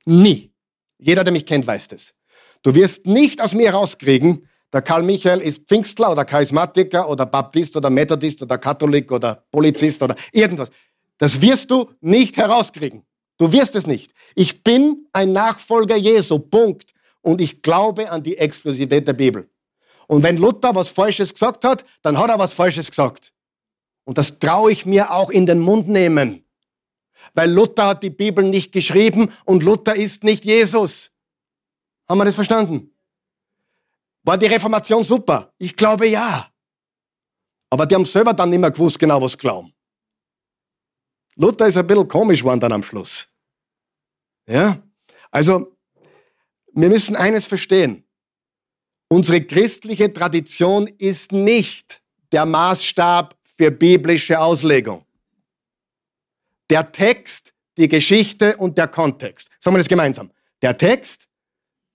[0.04, 0.52] Nie.
[0.98, 2.14] Jeder, der mich kennt, weiß das.
[2.62, 7.76] Du wirst nicht aus mir rauskriegen, der Karl Michael ist Pfingstler oder Charismatiker oder Baptist
[7.76, 10.70] oder Methodist oder Katholik oder Polizist oder irgendwas.
[11.18, 13.04] Das wirst du nicht herauskriegen.
[13.36, 14.12] Du wirst es nicht.
[14.34, 16.38] Ich bin ein Nachfolger Jesu.
[16.38, 16.92] Punkt.
[17.20, 19.49] Und ich glaube an die Exklusivität der Bibel.
[20.10, 23.32] Und wenn Luther was Falsches gesagt hat, dann hat er was Falsches gesagt.
[24.02, 26.44] Und das traue ich mir auch in den Mund nehmen.
[27.32, 31.12] Weil Luther hat die Bibel nicht geschrieben und Luther ist nicht Jesus.
[32.08, 32.92] Haben wir das verstanden?
[34.24, 35.54] War die Reformation super?
[35.58, 36.50] Ich glaube ja.
[37.70, 39.72] Aber die haben selber dann nicht mehr gewusst, genau was glauben.
[41.36, 43.28] Luther ist ein bisschen komisch geworden dann am Schluss.
[44.48, 44.82] Ja?
[45.30, 45.76] Also,
[46.72, 48.04] wir müssen eines verstehen.
[49.12, 52.00] Unsere christliche Tradition ist nicht
[52.30, 55.04] der Maßstab für biblische Auslegung.
[56.70, 59.48] Der Text, die Geschichte und der Kontext.
[59.58, 60.30] Sagen wir das gemeinsam.
[60.62, 61.26] Der Text,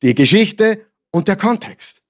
[0.01, 2.01] die Geschichte und der Kontext.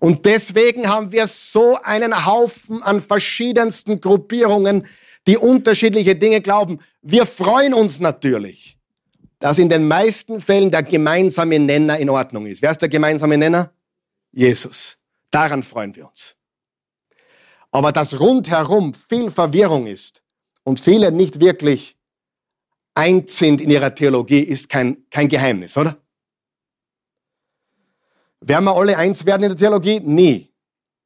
[0.00, 4.86] Und deswegen haben wir so einen Haufen an verschiedensten Gruppierungen,
[5.26, 6.80] die unterschiedliche Dinge glauben.
[7.00, 8.76] Wir freuen uns natürlich,
[9.38, 12.60] dass in den meisten Fällen der gemeinsame Nenner in Ordnung ist.
[12.60, 13.72] Wer ist der gemeinsame Nenner?
[14.36, 14.98] Jesus.
[15.30, 16.36] Daran freuen wir uns.
[17.70, 20.22] Aber dass rundherum viel Verwirrung ist
[20.62, 21.96] und viele nicht wirklich
[22.94, 25.96] eins sind in ihrer Theologie, ist kein, kein Geheimnis, oder?
[28.40, 30.00] Werden wir alle eins werden in der Theologie?
[30.00, 30.52] Nie.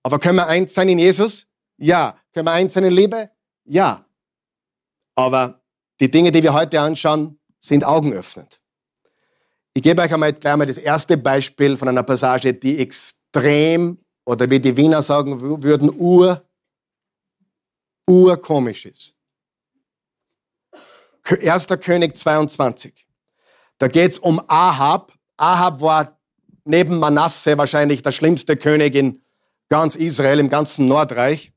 [0.02, 1.46] Aber können wir eins sein in Jesus?
[1.76, 2.18] Ja.
[2.32, 3.30] Können wir eins sein in Liebe?
[3.64, 4.04] Ja.
[5.14, 5.60] Aber
[6.00, 8.60] die Dinge, die wir heute anschauen, sind augenöffnend.
[9.72, 14.50] Ich gebe euch einmal gleich mal das erste Beispiel von einer Passage, die extrem, oder
[14.50, 16.44] wie die Wiener sagen würden, ur,
[18.06, 19.14] urkomisch ist.
[21.24, 21.66] 1.
[21.80, 23.06] König 22.
[23.78, 25.12] Da geht es um Ahab.
[25.36, 26.20] Ahab war
[26.64, 29.22] neben Manasse wahrscheinlich der schlimmste König in
[29.68, 31.52] ganz Israel, im ganzen Nordreich.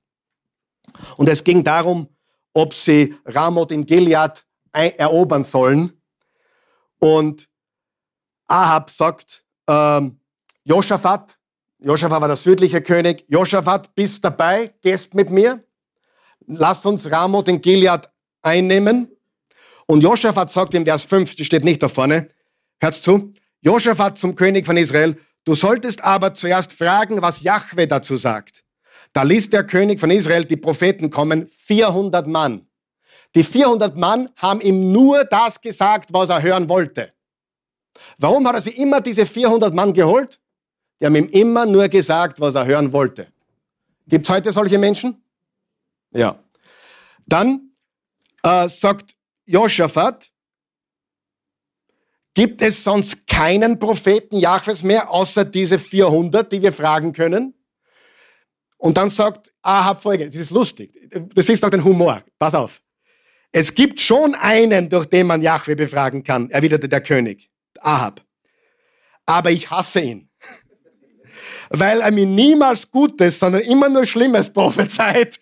[1.18, 2.08] Und es ging darum,
[2.54, 6.02] ob sie Ramoth in Gilead erobern sollen.
[7.00, 7.50] Und
[8.48, 10.20] Ahab sagt, ähm,
[10.64, 11.40] Josaphat,
[11.84, 15.62] Josaphat war der südliche König, Josaphat, bist dabei, gehst mit mir,
[16.48, 18.08] lass uns Ramoth in Gilead
[18.42, 19.12] einnehmen.
[19.86, 22.30] Und Josaphat sagt im Vers 5, die steht nicht da vorne,
[22.80, 28.16] hört's zu, Josaphat zum König von Israel, du solltest aber zuerst fragen, was Jahwe dazu
[28.16, 28.64] sagt.
[29.12, 32.66] Da ließ der König von Israel die Propheten kommen, 400 Mann.
[33.36, 37.12] Die 400 Mann haben ihm nur das gesagt, was er hören wollte.
[38.18, 40.40] Warum hat er sie immer diese 400 Mann geholt?
[41.00, 43.28] Die haben ihm immer nur gesagt, was er hören wollte.
[44.08, 45.22] Gibt es heute solche Menschen?
[46.12, 46.40] Ja.
[47.26, 47.72] Dann
[48.44, 49.16] äh, sagt
[49.46, 50.30] Josaphat,
[52.34, 57.54] Gibt es sonst keinen Propheten Jahwes mehr, außer diese 400, die wir fragen können?
[58.78, 62.82] Und dann sagt Ahab folgendes, das ist lustig, das ist auch den Humor, pass auf.
[63.52, 68.22] Es gibt schon einen, durch den man Jahwe befragen kann, erwiderte der König, Ahab.
[69.28, 70.30] Aber ich hasse ihn,
[71.76, 75.40] weil er mir niemals Gutes, sondern immer nur Schlimmes prophezeit.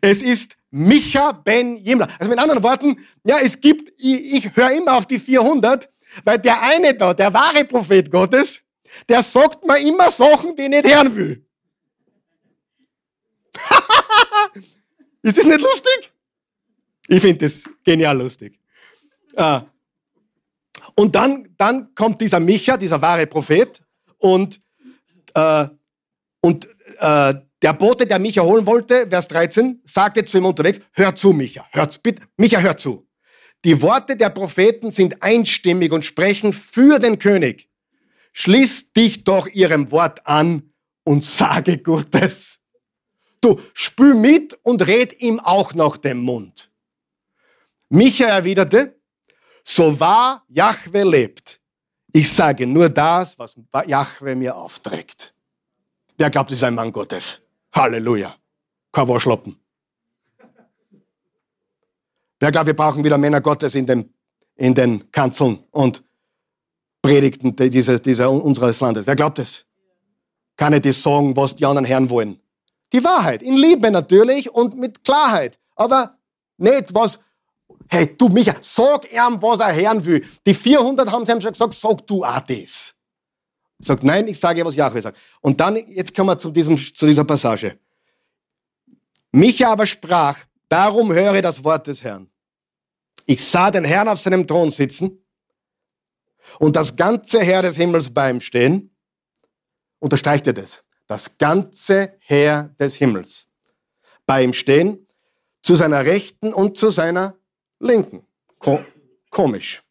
[0.00, 2.08] es ist Micha ben Jimla.
[2.18, 5.88] Also mit anderen Worten, ja, es gibt, ich, ich höre immer auf die 400,
[6.24, 8.60] weil der eine da, der wahre Prophet Gottes,
[9.08, 11.46] der sagt mir immer Sachen, die ich nicht hören will.
[15.22, 16.12] Ist das nicht lustig?
[17.06, 18.58] Ich finde das genial lustig.
[19.36, 19.62] Ah.
[20.96, 23.83] Und dann, dann kommt dieser Micha, dieser wahre Prophet,
[24.18, 24.60] und,
[25.34, 25.66] äh,
[26.40, 31.14] und äh, der Bote, der Micha holen wollte, Vers 13, sagte zu ihm unterwegs, hör
[31.14, 33.08] zu, Micha, hör bitte, Micha, hör zu.
[33.64, 37.70] Die Worte der Propheten sind einstimmig und sprechen für den König.
[38.34, 42.58] Schließ dich doch ihrem Wort an und sage Gutes.
[43.40, 46.70] Du spül mit und red ihm auch noch den Mund.
[47.88, 49.00] Micha erwiderte,
[49.62, 51.60] so wahr Jahwe lebt.
[52.16, 53.56] Ich sage nur das, was
[53.86, 55.34] Jahwe mir aufträgt.
[56.16, 57.40] Wer glaubt, ist ein Mann Gottes?
[57.72, 58.36] Halleluja.
[58.92, 59.56] Kein Waschlappen.
[62.38, 64.14] Wer glaubt, wir brauchen wieder Männer Gottes in den,
[64.54, 66.04] in den Kanzeln und
[67.02, 69.08] Predigten dieses, dieser, unseres Landes?
[69.08, 69.64] Wer glaubt es?
[70.56, 72.38] Kann ich das sagen, was die anderen Herren wollen?
[72.92, 73.42] Die Wahrheit.
[73.42, 75.58] In Liebe natürlich und mit Klarheit.
[75.74, 76.16] Aber
[76.58, 77.18] nicht was,
[77.88, 80.24] hey, du Micha, sag ihm, was er hören will.
[80.46, 82.94] Die 400 haben ihm schon gesagt, sag du auch das.
[83.78, 85.18] Sagt, nein, ich sage, was Jahwe sagt.
[85.40, 87.78] Und dann, jetzt kommen wir zu, diesem, zu dieser Passage.
[89.32, 92.30] Micha aber sprach, darum höre das Wort des Herrn.
[93.26, 95.24] Ich sah den Herrn auf seinem Thron sitzen
[96.58, 98.94] und das ganze Heer des Himmels bei ihm stehen.
[99.98, 100.84] Unterstreicht ihr das?
[101.06, 103.48] Das ganze Heer des Himmels
[104.26, 105.06] bei ihm stehen,
[105.62, 107.36] zu seiner Rechten und zu seiner
[107.84, 108.26] Linken.
[108.58, 108.82] Ko
[109.30, 109.82] komisch.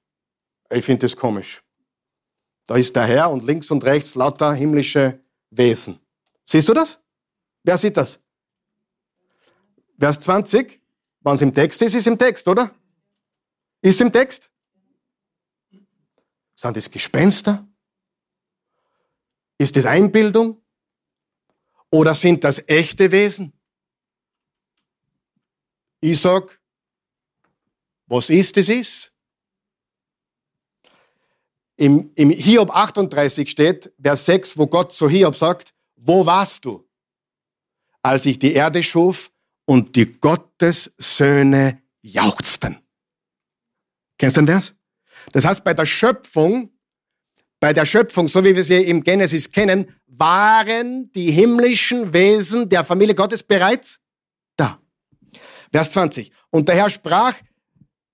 [0.72, 1.64] Ich finde das komisch.
[2.66, 6.00] Da ist der Herr und links und rechts lauter himmlische Wesen.
[6.44, 7.00] Siehst du das?
[7.64, 8.20] Wer sieht das?
[10.00, 10.82] Vers 20,
[11.22, 12.74] wenn es im Text ist, ist im Text, oder?
[13.82, 14.52] Ist im Text?
[16.56, 17.68] Sind das Gespenster?
[19.58, 20.62] Ist das Einbildung?
[21.91, 23.54] Oder sind das echte Wesen?
[26.00, 26.60] Ich sag,
[28.08, 29.12] was ist, es ist.
[31.76, 36.88] Im, Im Hiob 38 steht, Vers 6, wo Gott zu Hiob sagt, wo warst du,
[38.01, 39.32] als ich die Erde schuf
[39.66, 42.78] und die Gottessöhne jauchzten.
[44.18, 44.74] Kennst du denn das?
[45.32, 46.70] Das heißt, bei der Schöpfung,
[47.60, 52.84] bei der Schöpfung, so wie wir sie im Genesis kennen, waren die himmlischen Wesen der
[52.84, 54.01] Familie Gottes bereits
[54.58, 54.80] da.
[55.72, 56.32] Vers 20.
[56.51, 57.36] Und der Herr sprach,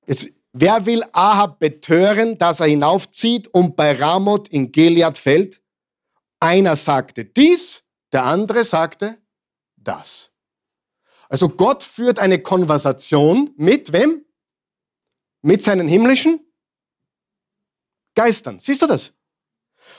[0.09, 5.61] jetzt, wer will Ahab betören, dass er hinaufzieht und bei Ramoth in Gilead fällt?
[6.39, 9.17] Einer sagte dies, der andere sagte
[9.77, 10.31] das.
[11.29, 14.25] Also Gott führt eine Konversation mit wem?
[15.41, 16.39] Mit seinen himmlischen
[18.15, 18.59] Geistern.
[18.59, 19.13] Siehst du das?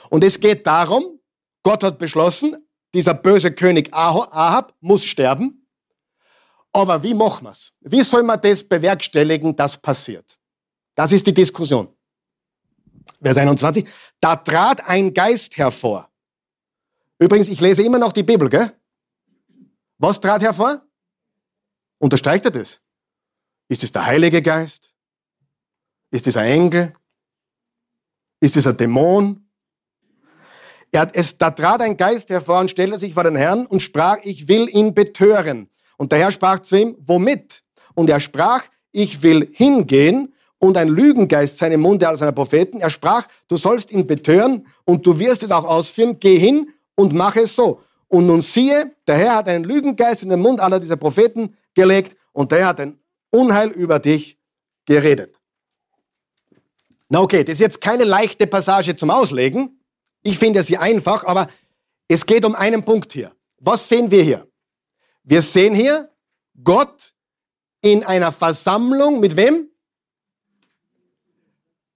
[0.09, 1.19] Und es geht darum,
[1.63, 2.57] Gott hat beschlossen,
[2.93, 5.60] dieser böse König Ahab muss sterben.
[6.73, 7.71] Aber wie machen wir es?
[7.81, 10.37] Wie soll man das bewerkstelligen, dass passiert?
[10.95, 11.93] Das ist die Diskussion.
[13.21, 13.87] Vers 21.
[14.19, 16.09] Da trat ein Geist hervor.
[17.19, 18.73] Übrigens, ich lese immer noch die Bibel, gell?
[19.97, 20.81] Was trat hervor?
[21.99, 22.81] Unterstreicht er das?
[23.67, 24.91] Ist es der Heilige Geist?
[26.09, 26.93] Ist es ein Engel?
[28.39, 29.47] Ist es ein Dämon?
[30.91, 34.17] Er es, da trat ein Geist hervor und stellte sich vor den Herrn und sprach,
[34.23, 35.69] ich will ihn betören.
[36.01, 37.61] Und der Herr sprach zu ihm, womit?
[37.93, 42.79] Und er sprach, ich will hingehen und ein Lügengeist seinem Munde als einer Propheten.
[42.79, 46.19] Er sprach, du sollst ihn betören und du wirst es auch ausführen.
[46.19, 47.81] Geh hin und mach es so.
[48.07, 52.17] Und nun siehe, der Herr hat einen Lügengeist in den Mund aller dieser Propheten gelegt
[52.33, 52.97] und der hat ein
[53.29, 54.39] Unheil über dich
[54.87, 55.35] geredet.
[57.09, 59.79] Na okay, das ist jetzt keine leichte Passage zum Auslegen.
[60.23, 61.47] Ich finde sie einfach, aber
[62.07, 63.31] es geht um einen Punkt hier.
[63.59, 64.50] Was sehen wir hier?
[65.23, 66.11] Wir sehen hier
[66.63, 67.13] Gott
[67.81, 69.69] in einer Versammlung mit wem?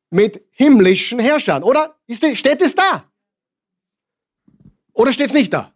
[0.10, 1.98] Mit himmlischen Herrschern, oder?
[2.10, 3.10] Steht es da?
[4.94, 5.74] Oder steht es nicht da?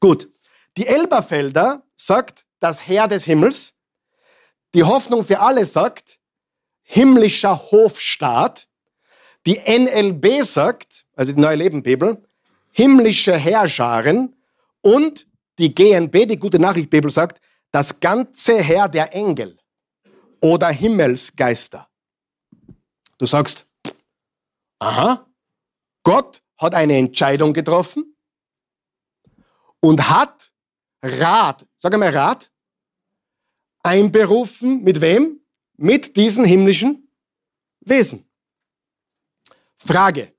[0.00, 0.30] Gut.
[0.76, 3.72] Die Elberfelder sagt, das Herr des Himmels.
[4.74, 6.18] Die Hoffnung für alle sagt,
[6.82, 8.68] himmlischer Hofstaat.
[9.46, 12.22] Die NLB sagt, also die Neue Leben Bibel,
[12.72, 14.36] himmlische Herrscharen.
[14.84, 15.26] Und
[15.58, 19.58] die GNB, die Gute Nachricht Bibel sagt, das ganze Herr der Engel
[20.40, 21.88] oder Himmelsgeister.
[23.16, 23.66] Du sagst,
[24.78, 25.26] aha,
[26.02, 28.14] Gott hat eine Entscheidung getroffen
[29.80, 30.52] und hat
[31.02, 32.52] Rat, sag einmal Rat,
[33.82, 35.40] einberufen mit wem?
[35.76, 37.10] Mit diesen himmlischen
[37.80, 38.28] Wesen.
[39.76, 40.34] Frage,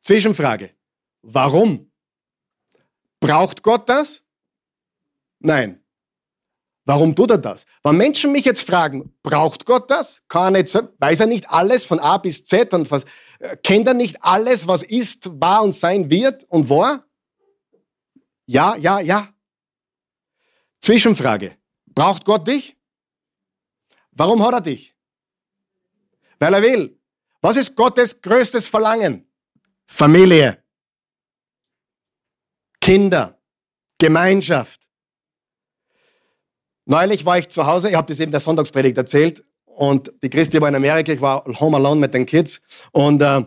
[0.00, 0.76] Zwischenfrage,
[1.22, 1.89] warum?
[3.20, 4.22] Braucht Gott das?
[5.38, 5.80] Nein.
[6.86, 7.66] Warum tut er das?
[7.82, 10.22] Wenn Menschen mich jetzt fragen, braucht Gott das?
[10.26, 13.04] Kann er nicht, weiß er nicht alles von A bis Z und was,
[13.38, 17.04] äh, kennt er nicht alles, was ist, war und sein wird und war?
[18.46, 19.32] Ja, ja, ja.
[20.80, 21.56] Zwischenfrage.
[21.86, 22.76] Braucht Gott dich?
[24.12, 24.96] Warum hat er dich?
[26.38, 26.98] Weil er will.
[27.40, 29.30] Was ist Gottes größtes Verlangen?
[29.86, 30.62] Familie.
[32.80, 33.36] Kinder.
[33.98, 34.80] Gemeinschaft.
[36.86, 40.60] Neulich war ich zu Hause, ich habe das eben der Sonntagspredigt erzählt, und die Christi
[40.60, 42.60] war in Amerika, ich war home alone mit den Kids,
[42.92, 43.44] und äh,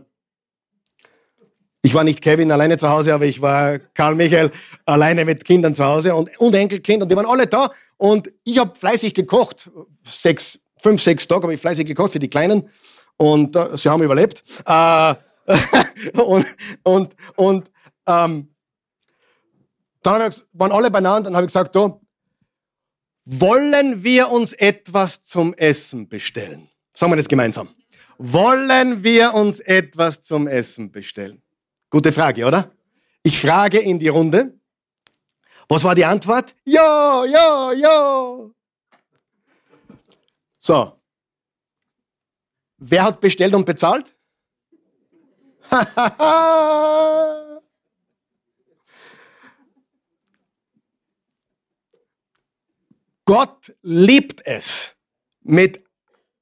[1.82, 4.52] ich war nicht Kevin alleine zu Hause, aber ich war Karl Michael
[4.86, 8.58] alleine mit Kindern zu Hause und, und Enkelkind und die waren alle da und ich
[8.58, 9.70] habe fleißig gekocht.
[10.08, 12.70] Sechs, fünf, sechs Tage habe ich fleißig gekocht für die Kleinen
[13.18, 14.44] und äh, sie haben überlebt.
[14.66, 15.16] Äh,
[16.14, 16.46] und
[16.84, 17.72] und, und
[18.08, 18.53] ähm,
[20.06, 22.02] dann waren alle beieinander und habe gesagt, du,
[23.26, 26.70] wollen wir uns etwas zum Essen bestellen?
[26.94, 27.70] Sagen wir das gemeinsam.
[28.18, 31.42] Wollen wir uns etwas zum Essen bestellen?
[31.90, 32.72] Gute Frage, oder?
[33.24, 34.60] Ich frage in die Runde.
[35.70, 36.54] Was war die Antwort?
[36.66, 38.50] Ja, ja, ja.
[40.60, 41.00] So.
[42.78, 44.14] Wer hat bestellt und bezahlt?
[53.26, 54.96] Gott liebt es,
[55.42, 55.84] mit,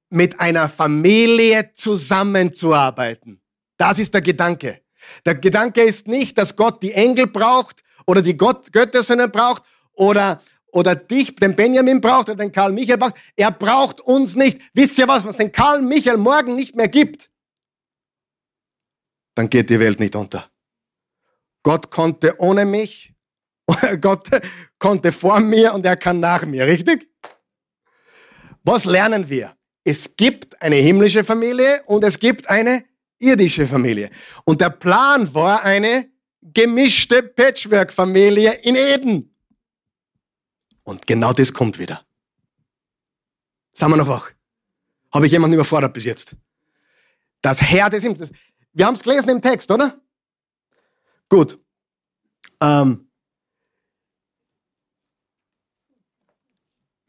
[0.09, 3.41] mit einer Familie zusammenzuarbeiten.
[3.77, 4.81] Das ist der Gedanke.
[5.25, 9.63] Der Gedanke ist nicht, dass Gott die Engel braucht oder die Gott Göttersöhne braucht
[9.93, 13.15] oder, oder dich, den Benjamin braucht oder den Karl Michael braucht.
[13.35, 14.61] Er braucht uns nicht.
[14.73, 17.31] Wisst ihr was, was den Karl Michael morgen nicht mehr gibt?
[19.35, 20.49] Dann geht die Welt nicht unter.
[21.63, 23.10] Gott konnte ohne mich,
[24.01, 24.27] Gott
[24.79, 27.09] konnte vor mir und er kann nach mir, richtig?
[28.63, 29.55] Was lernen wir?
[29.83, 32.83] Es gibt eine himmlische Familie und es gibt eine
[33.19, 34.11] irdische Familie.
[34.45, 36.09] Und der Plan war eine
[36.41, 39.35] gemischte Patchwork-Familie in Eden.
[40.83, 42.03] Und genau das kommt wieder.
[43.73, 44.31] Sind wir noch wach?
[45.11, 46.35] Habe ich jemanden überfordert bis jetzt?
[47.41, 48.31] Das Herr des Himmels.
[48.73, 49.99] Wir haben es gelesen im Text, oder?
[51.29, 51.59] Gut.
[52.61, 53.10] Ähm,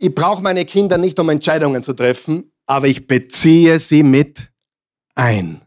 [0.03, 4.51] ich brauche meine Kinder nicht, um Entscheidungen zu treffen, aber ich beziehe sie mit
[5.15, 5.63] ein.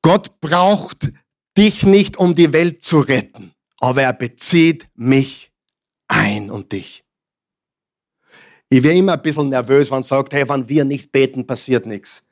[0.00, 1.10] Gott braucht
[1.58, 5.50] dich nicht, um die Welt zu retten, aber er bezieht mich
[6.06, 7.04] ein und dich.
[8.68, 11.84] Ich wäre immer ein bisschen nervös, wenn man sagt, hey, wenn wir nicht beten, passiert
[11.84, 12.22] nichts.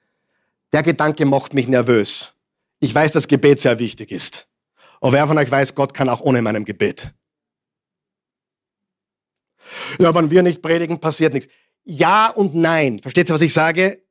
[0.73, 2.35] Der Gedanke macht mich nervös.
[2.79, 4.47] Ich weiß, dass Gebet sehr wichtig ist.
[5.01, 7.13] Aber wer von euch weiß, Gott kann auch ohne meinem Gebet.
[9.99, 11.53] Ja, wenn wir nicht predigen, passiert nichts.
[11.85, 12.99] Ja und nein.
[12.99, 14.03] Versteht ihr, was ich sage?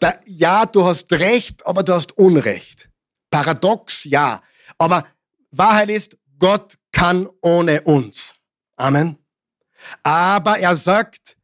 [0.00, 2.88] Da, ja, du hast Recht, aber du hast Unrecht.
[3.30, 4.42] Paradox, ja.
[4.78, 5.06] Aber
[5.50, 8.34] Wahrheit ist, Gott kann ohne uns.
[8.76, 9.16] Amen.
[10.02, 11.36] Aber er sagt,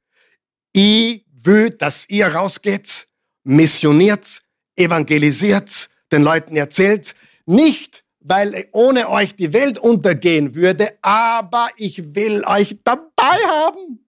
[0.73, 3.09] ich will, dass ihr rausgeht,
[3.45, 4.43] missioniert,
[4.77, 7.15] evangelisiert, den Leuten erzählt,
[7.47, 14.07] nicht weil ohne euch die Welt untergehen würde, aber ich will euch dabei haben.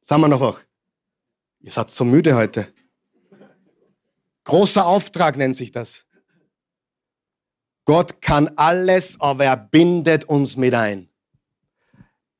[0.00, 0.60] Sagen wir noch was?
[1.60, 2.72] Ihr seid so müde heute.
[4.44, 6.04] Großer Auftrag nennt sich das.
[7.84, 11.08] Gott kann alles, aber er bindet uns mit ein.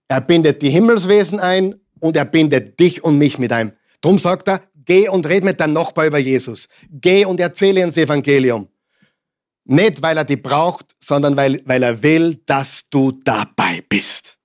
[0.09, 3.76] Er bindet die Himmelswesen ein und er bindet dich und mich mit ein.
[4.01, 6.68] Drum sagt er, geh und red mit deinem Nachbar über Jesus.
[6.91, 8.68] Geh und erzähle ins Evangelium.
[9.69, 14.39] Nicht, weil er dich braucht, sondern weil, weil er will, dass du dabei bist.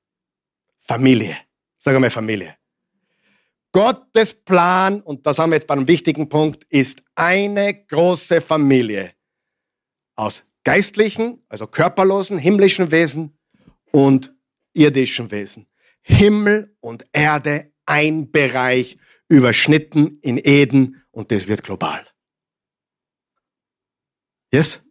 [0.79, 1.37] Familie.
[1.77, 2.57] Sag einmal Familie.
[3.71, 9.13] Gottes Plan, und das haben wir jetzt bei einem wichtigen Punkt, ist eine große Familie
[10.15, 13.37] aus geistlichen, also körperlosen, himmlischen Wesen
[13.91, 14.33] und
[14.73, 15.67] irdischen Wesen.
[16.01, 18.97] Himmel und Erde, ein Bereich,
[19.29, 22.05] überschnitten in Eden und das wird global.
[24.51, 24.83] Yes?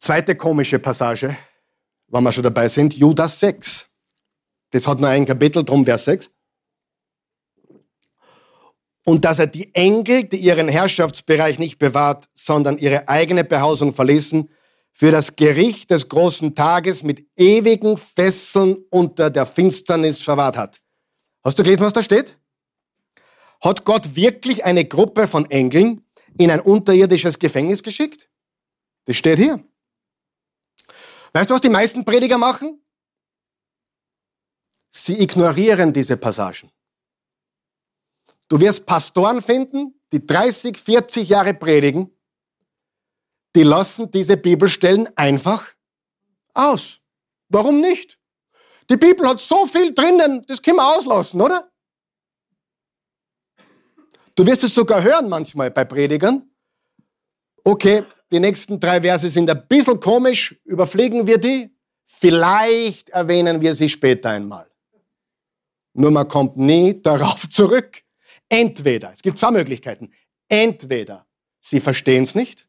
[0.00, 1.36] Zweite komische Passage,
[2.08, 3.86] wenn wir schon dabei sind, Judas 6.
[4.70, 6.30] Das hat nur ein Kapitel, drum Vers 6.
[9.04, 14.48] Und dass er die Engel, die ihren Herrschaftsbereich nicht bewahrt, sondern ihre eigene Behausung verließen,
[14.92, 20.80] für das Gericht des großen Tages mit ewigen Fesseln unter der Finsternis verwahrt hat.
[21.44, 22.38] Hast du gelesen, was da steht?
[23.60, 26.06] Hat Gott wirklich eine Gruppe von Engeln
[26.38, 28.30] in ein unterirdisches Gefängnis geschickt?
[29.04, 29.62] Das steht hier.
[31.32, 32.82] Weißt du, was die meisten Prediger machen?
[34.90, 36.70] Sie ignorieren diese Passagen.
[38.48, 42.10] Du wirst Pastoren finden, die 30, 40 Jahre predigen,
[43.54, 45.74] die lassen diese Bibelstellen einfach
[46.54, 47.00] aus.
[47.48, 48.18] Warum nicht?
[48.88, 51.70] Die Bibel hat so viel drinnen, das können wir auslassen, oder?
[54.34, 56.50] Du wirst es sogar hören manchmal bei Predigern.
[57.62, 61.74] Okay, die nächsten drei Verse sind ein bisschen komisch, überfliegen wir die.
[62.06, 64.70] Vielleicht erwähnen wir sie später einmal.
[65.94, 68.02] Nur man kommt nie darauf zurück.
[68.48, 70.12] Entweder, es gibt zwei Möglichkeiten.
[70.48, 71.26] Entweder
[71.60, 72.66] sie verstehen es nicht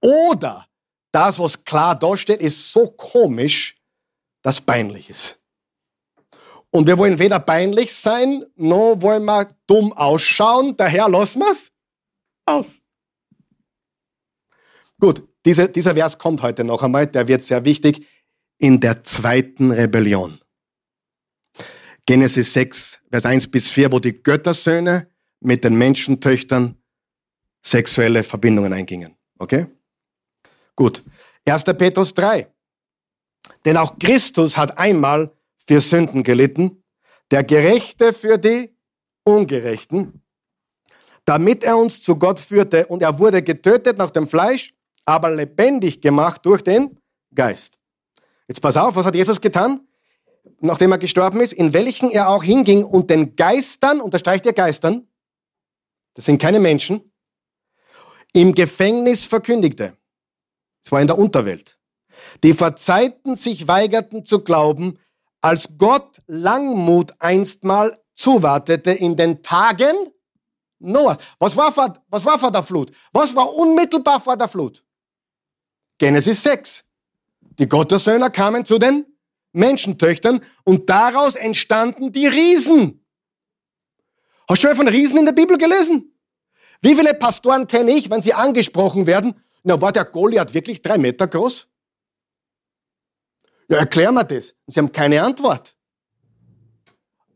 [0.00, 0.66] oder
[1.12, 3.76] das, was klar dasteht, ist so komisch,
[4.42, 5.40] dass peinlich ist.
[6.70, 11.72] Und wir wollen weder peinlich sein, noch wollen wir dumm ausschauen, daher lassen wir es
[12.44, 12.80] aus.
[15.00, 18.06] Gut, diese, dieser Vers kommt heute noch einmal, der wird sehr wichtig,
[18.58, 20.40] in der zweiten Rebellion.
[22.06, 25.08] Genesis 6, Vers 1 bis 4, wo die Göttersöhne
[25.40, 26.76] mit den Menschentöchtern
[27.64, 29.14] sexuelle Verbindungen eingingen.
[29.38, 29.66] Okay?
[30.74, 31.04] Gut.
[31.44, 31.64] 1.
[31.64, 32.48] Petrus 3.
[33.64, 35.32] Denn auch Christus hat einmal
[35.66, 36.82] für Sünden gelitten,
[37.30, 38.76] der Gerechte für die
[39.24, 40.22] Ungerechten,
[41.24, 44.74] damit er uns zu Gott führte und er wurde getötet nach dem Fleisch,
[45.08, 47.00] aber lebendig gemacht durch den
[47.34, 47.78] Geist.
[48.46, 49.80] Jetzt pass auf, was hat Jesus getan?
[50.60, 55.08] Nachdem er gestorben ist, in welchen er auch hinging und den Geistern, unterstreicht ihr Geistern,
[56.12, 57.10] das sind keine Menschen,
[58.34, 59.96] im Gefängnis verkündigte.
[60.84, 61.78] Es war in der Unterwelt.
[62.42, 64.98] Die vor Zeiten sich weigerten zu glauben,
[65.40, 69.96] als Gott Langmut einstmal zuwartete in den Tagen
[70.80, 71.16] Noah.
[71.38, 72.92] Was war, vor, was war vor der Flut?
[73.12, 74.84] Was war unmittelbar vor der Flut?
[75.98, 76.84] Genesis 6.
[77.58, 79.04] Die Gottessöhne kamen zu den
[79.52, 83.04] Menschentöchtern und daraus entstanden die Riesen.
[84.48, 86.14] Hast du schon mal von Riesen in der Bibel gelesen?
[86.80, 89.34] Wie viele Pastoren kenne ich, wenn sie angesprochen werden?
[89.64, 91.66] Na, war der Goliath wirklich drei Meter groß?
[93.68, 94.54] Ja, erklär mir das.
[94.66, 95.76] Sie haben keine Antwort.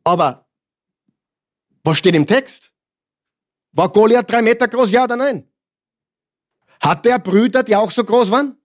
[0.05, 0.49] Aber
[1.83, 2.73] was steht im Text?
[3.73, 5.52] War Goliath drei Meter groß, ja oder nein?
[6.83, 8.57] Hatte er Brüder, die auch so groß waren?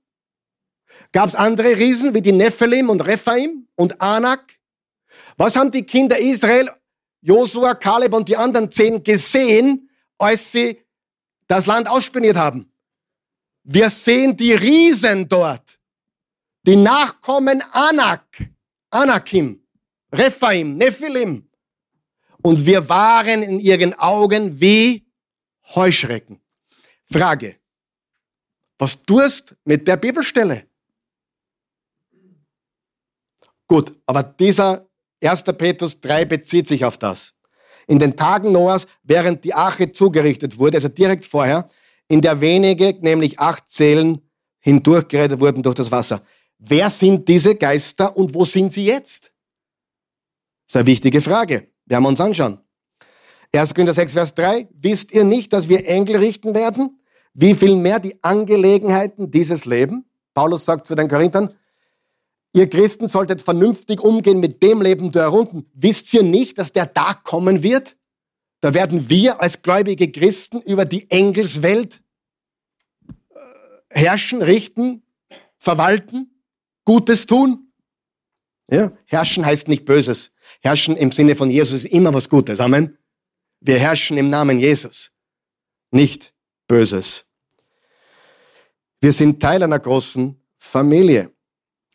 [1.11, 4.59] Gab es andere Riesen wie die Nephilim und Rephaim und Anak?
[5.38, 6.70] Was haben die Kinder Israel,
[7.22, 10.82] Josua, Kaleb und die anderen zehn gesehen, als sie
[11.47, 12.72] das Land ausspioniert haben?
[13.63, 15.78] Wir sehen die Riesen dort.
[16.65, 18.26] Die Nachkommen Anak,
[18.89, 19.61] Anakim,
[20.11, 21.47] Rephaim, Nephilim.
[22.41, 25.05] Und wir waren in ihren Augen wie
[25.76, 26.41] Heuschrecken.
[27.11, 27.57] Frage.
[28.78, 30.67] Was tust mit der Bibelstelle?
[33.67, 34.88] Gut, aber dieser
[35.21, 35.43] 1.
[35.43, 37.34] Petrus 3 bezieht sich auf das.
[37.88, 41.67] In den Tagen Noahs, während die Arche zugerichtet wurde, also direkt vorher,
[42.07, 44.21] in der wenige, nämlich acht Seelen,
[44.59, 46.21] hindurchgerettet wurden durch das Wasser.
[46.57, 49.34] Wer sind diese Geister und wo sind sie jetzt?
[50.65, 51.67] Das ist eine wichtige Frage.
[51.86, 52.59] Wir haben uns anschauen.
[53.53, 53.73] 1.
[53.73, 54.67] Korinther 6, Vers 3.
[54.73, 56.97] Wisst ihr nicht, dass wir Engel richten werden?
[57.40, 60.06] Wie viel mehr die Angelegenheiten dieses Leben?
[60.34, 61.54] Paulus sagt zu den Korinthern,
[62.52, 65.70] Ihr Christen solltet vernünftig umgehen mit dem Leben der Runden.
[65.76, 67.96] Wisst ihr nicht, dass der Tag kommen wird?
[68.62, 72.02] Da werden wir als gläubige Christen über die Engelswelt
[73.08, 73.40] äh,
[73.92, 75.04] herrschen, richten,
[75.60, 76.42] verwalten,
[76.86, 77.72] Gutes tun.
[78.72, 80.32] Ja, herrschen heißt nicht Böses.
[80.62, 82.60] Herrschen im Sinne von Jesus ist immer was Gutes.
[82.60, 82.98] Amen.
[83.60, 85.12] Wir herrschen im Namen Jesus,
[85.92, 86.34] nicht
[86.68, 87.26] Böses.
[89.00, 91.32] Wir sind Teil einer großen Familie.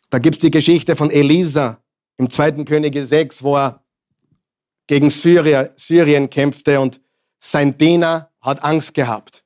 [0.09, 1.83] Da gibt's die Geschichte von Elisa
[2.17, 3.83] im zweiten Könige 6, wo er
[4.87, 7.01] gegen Syrier, Syrien kämpfte und
[7.39, 9.43] sein Diener hat Angst gehabt.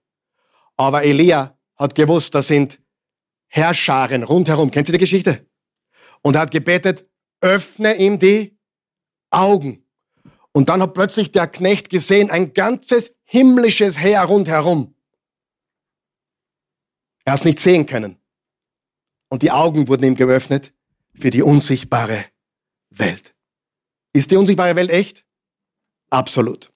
[0.75, 2.79] Aber Elia hat gewusst, da sind
[3.47, 4.69] Herrscharen rundherum.
[4.69, 5.47] Kennt ihr die Geschichte?
[6.21, 7.07] Und er hat gebetet,
[7.41, 8.57] öffne ihm die
[9.31, 9.83] Augen.
[10.51, 14.95] Und dann hat plötzlich der Knecht gesehen, ein ganzes himmlisches Heer rundherum.
[17.27, 18.17] Er hat es nicht sehen können.
[19.27, 20.71] Und die Augen wurden ihm geöffnet
[21.13, 22.23] für die unsichtbare
[22.89, 23.35] Welt.
[24.13, 25.25] Ist die unsichtbare Welt echt?
[26.09, 26.71] Absolut.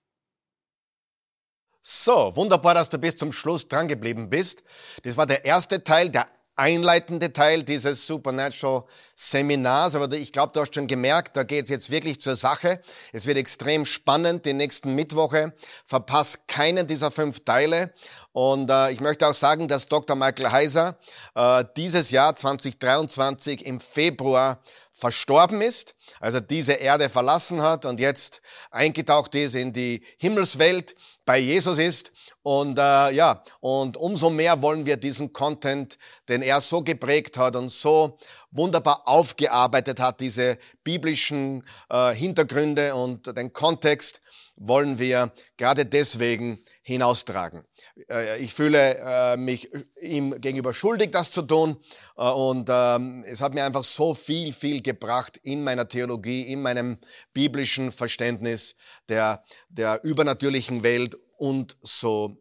[1.82, 4.64] So, wunderbar, dass du bis zum Schluss dran geblieben bist.
[5.04, 8.84] Das war der erste Teil, der einleitende Teil dieses Supernatural
[9.16, 9.96] Seminars.
[9.96, 12.82] Aber ich glaube, du hast schon gemerkt, da geht es jetzt wirklich zur Sache.
[13.14, 15.54] Es wird extrem spannend die nächsten Mittwoche.
[15.86, 17.94] Verpasst keinen dieser fünf Teile.
[18.34, 20.16] Und äh, ich möchte auch sagen, dass Dr.
[20.16, 20.98] Michael Heiser
[21.36, 24.62] äh, dieses Jahr 2023 im Februar
[24.94, 30.96] verstorben ist, also diese Erde verlassen hat und jetzt eingetaucht ist in die Himmelswelt,
[31.26, 32.12] bei Jesus ist
[32.44, 37.56] Und äh, ja, und umso mehr wollen wir diesen Content, den er so geprägt hat
[37.56, 38.18] und so
[38.50, 44.22] wunderbar aufgearbeitet hat, diese biblischen äh, Hintergründe und den Kontext,
[44.56, 47.64] wollen wir gerade deswegen hinaustragen.
[48.10, 49.70] Äh, ich fühle äh, mich
[50.00, 51.78] ihm gegenüber schuldig, das zu tun.
[52.18, 56.62] Äh, und ähm, es hat mir einfach so viel, viel gebracht in meiner Theologie, in
[56.62, 57.00] meinem
[57.34, 58.76] biblischen Verständnis
[59.10, 62.38] der, der übernatürlichen Welt und so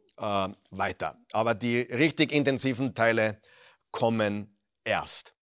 [0.70, 1.16] weiter.
[1.32, 3.40] Aber die richtig intensiven Teile
[3.90, 5.28] kommen erst.